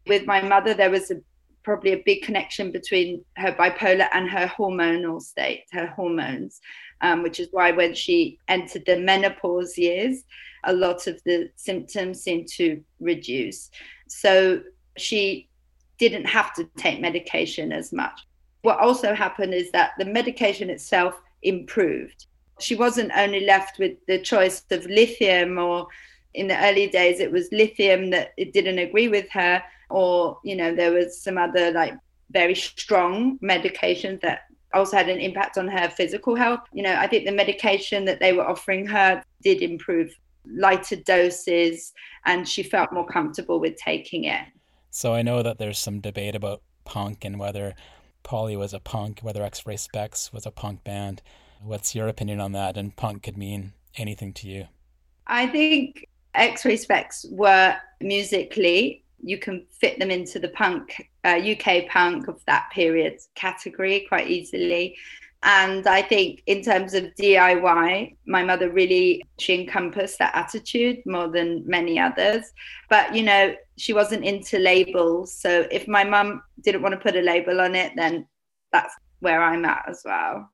With 0.07 0.27
my 0.27 0.41
mother, 0.41 0.75
there 0.75 0.91
was 0.91 1.11
a 1.11 1.21
probably 1.65 1.93
a 1.93 2.03
big 2.05 2.23
connection 2.23 2.71
between 2.71 3.25
her 3.37 3.53
bipolar 3.53 4.09
and 4.13 4.29
her 4.29 4.47
hormonal 4.47 5.21
state, 5.21 5.65
her 5.73 5.87
hormones, 5.87 6.61
um, 7.01 7.23
which 7.23 7.41
is 7.41 7.49
why 7.51 7.73
when 7.73 7.95
she 7.95 8.39
entered 8.49 8.85
the 8.87 8.99
menopause 8.99 9.77
years, 9.77 10.25
a 10.65 10.73
lot 10.73 11.07
of 11.07 11.21
the 11.25 11.51
symptoms 11.57 12.23
seemed 12.23 12.47
to 12.49 12.83
reduce. 13.01 13.71
So 14.09 14.63
she 14.97 15.49
didn't 15.99 16.27
have 16.27 16.55
to 16.55 16.69
take 16.77 17.01
medication 17.01 17.73
as 17.73 17.93
much. 17.93 18.21
What 18.63 18.79
also 18.79 19.15
happened 19.15 19.55
is 19.55 19.71
that 19.73 19.93
the 19.99 20.05
medication 20.05 20.71
itself 20.71 21.21
improved. 21.43 22.27
She 22.61 22.77
wasn't 22.77 23.13
only 23.17 23.41
left 23.41 23.79
with 23.79 23.93
the 24.07 24.19
choice 24.19 24.65
of 24.71 24.87
lithium 24.87 25.59
or 25.59 25.89
in 26.35 26.49
the 26.49 26.65
early 26.65 26.89
days 26.89 27.21
it 27.21 27.31
was 27.31 27.49
lithium 27.53 28.11
that 28.11 28.33
it 28.37 28.53
didn't 28.53 28.79
agree 28.79 29.09
with 29.09 29.29
her 29.31 29.63
or 29.91 30.39
you 30.45 30.57
know 30.57 30.75
there 30.75 30.93
was 30.93 31.21
some 31.21 31.39
other 31.39 31.71
like 31.73 31.95
very 32.31 32.55
strong 32.55 33.39
medications 33.41 34.21
that 34.21 34.41
also 34.73 34.97
had 34.97 35.09
an 35.09 35.21
impact 35.21 35.57
on 35.57 35.69
her 35.69 35.89
physical 35.89 36.35
health 36.35 36.61
you 36.73 36.83
know 36.83 36.95
i 36.97 37.07
think 37.07 37.25
the 37.25 37.33
medication 37.33 38.05
that 38.05 38.19
they 38.21 38.33
were 38.33 38.47
offering 38.49 38.87
her 38.87 39.23
did 39.43 39.63
improve 39.63 40.11
lighter 40.47 40.97
doses 40.97 41.93
and 42.27 42.49
she 42.49 42.63
felt 42.63 42.93
more 42.93 43.07
comfortable 43.07 43.61
with 43.61 43.77
taking 43.77 44.25
it 44.25 44.45
So 44.91 45.13
I 45.15 45.23
know 45.23 45.43
that 45.43 45.59
there's 45.59 45.79
some 45.79 46.01
debate 46.01 46.35
about 46.35 46.63
punk 46.85 47.25
and 47.25 47.39
whether 47.39 47.75
Polly 48.23 48.57
was 48.57 48.73
a 48.73 48.79
punk, 48.81 49.21
whether 49.23 49.43
X 49.43 49.67
Ray 49.67 49.77
Spex 49.77 50.33
was 50.33 50.47
a 50.47 50.51
punk 50.51 50.85
band. 50.85 51.21
What's 51.61 51.95
your 51.95 52.09
opinion 52.09 52.41
on 52.41 52.53
that? 52.53 52.77
And 52.77 52.95
punk 52.97 53.23
could 53.25 53.37
mean 53.37 53.73
anything 53.97 54.33
to 54.35 54.49
you. 54.49 54.67
i 55.27 55.47
think 55.47 56.07
x-ray 56.35 56.77
spex 56.77 57.25
were 57.31 57.77
musically 58.01 59.04
you 59.25 59.39
can 59.39 59.67
fit 59.71 59.99
them 59.99 60.11
into 60.11 60.39
the 60.39 60.49
punk 60.49 61.09
uh, 61.25 61.41
uk 61.53 61.87
punk 61.89 62.29
of 62.29 62.43
that 62.47 62.69
period 62.73 63.19
category 63.35 64.07
quite 64.09 64.29
easily. 64.29 64.97
And 65.47 65.87
i 65.87 66.01
think 66.01 66.43
in 66.47 66.63
terms 66.63 66.95
of 66.95 67.05
diy 67.21 68.17
my 68.27 68.43
mother 68.43 68.71
really 68.71 69.23
she 69.39 69.61
encompassed 69.61 70.19
that 70.19 70.35
attitude 70.35 70.99
more 71.07 71.29
than 71.29 71.63
many 71.67 71.99
others. 71.99 72.45
But 72.89 73.15
you 73.15 73.23
know 73.23 73.55
she 73.77 73.93
wasn't 73.93 74.25
into 74.25 74.59
labels. 74.59 75.35
So 75.35 75.67
if 75.71 75.89
my 75.89 76.05
mum 76.05 76.43
didn't 76.63 76.83
want 76.83 76.95
to 76.95 77.01
put 77.01 77.17
a 77.17 77.21
label 77.21 77.61
on 77.61 77.75
it 77.75 77.93
then 77.97 78.27
that's 78.73 78.95
where 79.21 79.43
i'm 79.43 79.65
at 79.65 79.85
as 79.89 80.03
well 80.05 80.51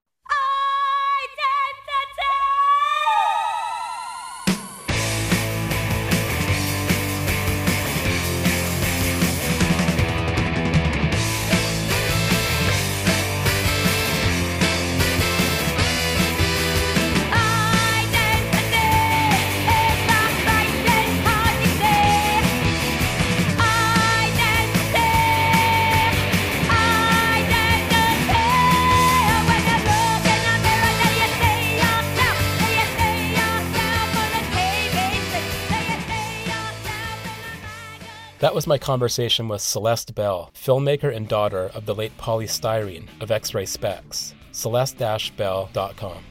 That 38.40 38.54
was 38.54 38.66
my 38.66 38.78
conversation 38.78 39.48
with 39.48 39.60
Celeste 39.60 40.14
Bell, 40.14 40.50
filmmaker 40.54 41.14
and 41.14 41.28
daughter 41.28 41.70
of 41.74 41.84
the 41.84 41.94
late 41.94 42.16
Poly 42.16 42.46
Styrene 42.46 43.06
of 43.20 43.30
X 43.30 43.52
Ray 43.52 43.66
Spex. 43.66 44.32
Celeste-Bell.com. 44.52 46.24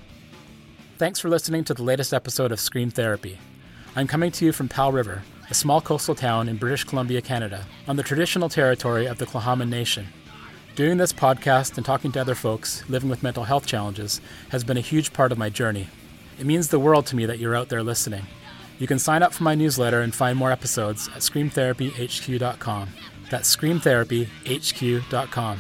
Thanks 0.98 1.20
for 1.20 1.30
listening 1.30 1.64
to 1.66 1.76
the 1.76 1.84
latest 1.84 2.12
episode 2.12 2.52
of 2.52 2.60
Scream 2.60 2.90
Therapy. 2.90 3.38
I'm 3.96 4.08
coming 4.08 4.32
to 4.32 4.46
you 4.46 4.52
from 4.52 4.68
Powell 4.68 4.92
River, 4.92 5.22
a 5.52 5.54
small 5.54 5.82
coastal 5.82 6.16
town 6.16 6.50
in 6.50 6.58
British 6.58 6.84
Columbia, 6.84 7.22
Canada, 7.22 7.68
on 7.88 7.96
the 7.96 8.02
traditional 8.02 8.50
territory 8.50 9.06
of 9.06 9.20
the 9.20 9.28
Tla'amin 9.28 9.70
Nation. 9.70 10.08
Doing 10.76 10.98
this 10.98 11.14
podcast 11.14 11.78
and 11.78 11.86
talking 11.86 12.12
to 12.14 12.22
other 12.22 12.34
folks 12.34 12.84
living 12.90 13.12
with 13.12 13.22
mental 13.22 13.44
health 13.44 13.68
challenges 13.68 14.20
has 14.50 14.64
been 14.64 14.78
a 14.78 14.82
huge 14.82 15.14
part 15.14 15.32
of 15.32 15.38
my 15.38 15.52
journey. 15.52 15.88
It 16.40 16.48
means 16.48 16.70
the 16.70 16.80
world 16.80 17.06
to 17.08 17.16
me 17.16 17.28
that 17.28 17.38
you're 17.38 17.56
out 17.56 17.70
there 17.70 17.84
listening. 17.84 18.24
You 18.80 18.88
can 18.88 18.98
sign 18.98 19.22
up 19.22 19.34
for 19.34 19.44
my 19.44 19.56
newsletter 19.56 20.02
and 20.02 20.16
find 20.16 20.38
more 20.38 20.52
episodes 20.52 21.10
at 21.10 21.18
screamtherapyhq.com. 21.18 22.90
That's 23.30 23.56
screamtherapyhq.com. 23.56 25.60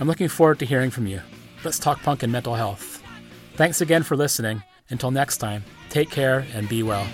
I'm 0.00 0.06
looking 0.06 0.28
forward 0.28 0.58
to 0.60 0.66
hearing 0.66 0.90
from 0.90 1.06
you. 1.06 1.20
Let's 1.64 1.78
talk 1.78 2.02
punk 2.02 2.22
and 2.22 2.30
mental 2.30 2.54
health. 2.54 3.02
Thanks 3.56 3.80
again 3.80 4.04
for 4.04 4.16
listening. 4.16 4.62
Until 4.90 5.10
next 5.10 5.38
time, 5.38 5.64
take 5.88 6.10
care 6.10 6.46
and 6.54 6.68
be 6.68 6.82
well. 6.82 7.06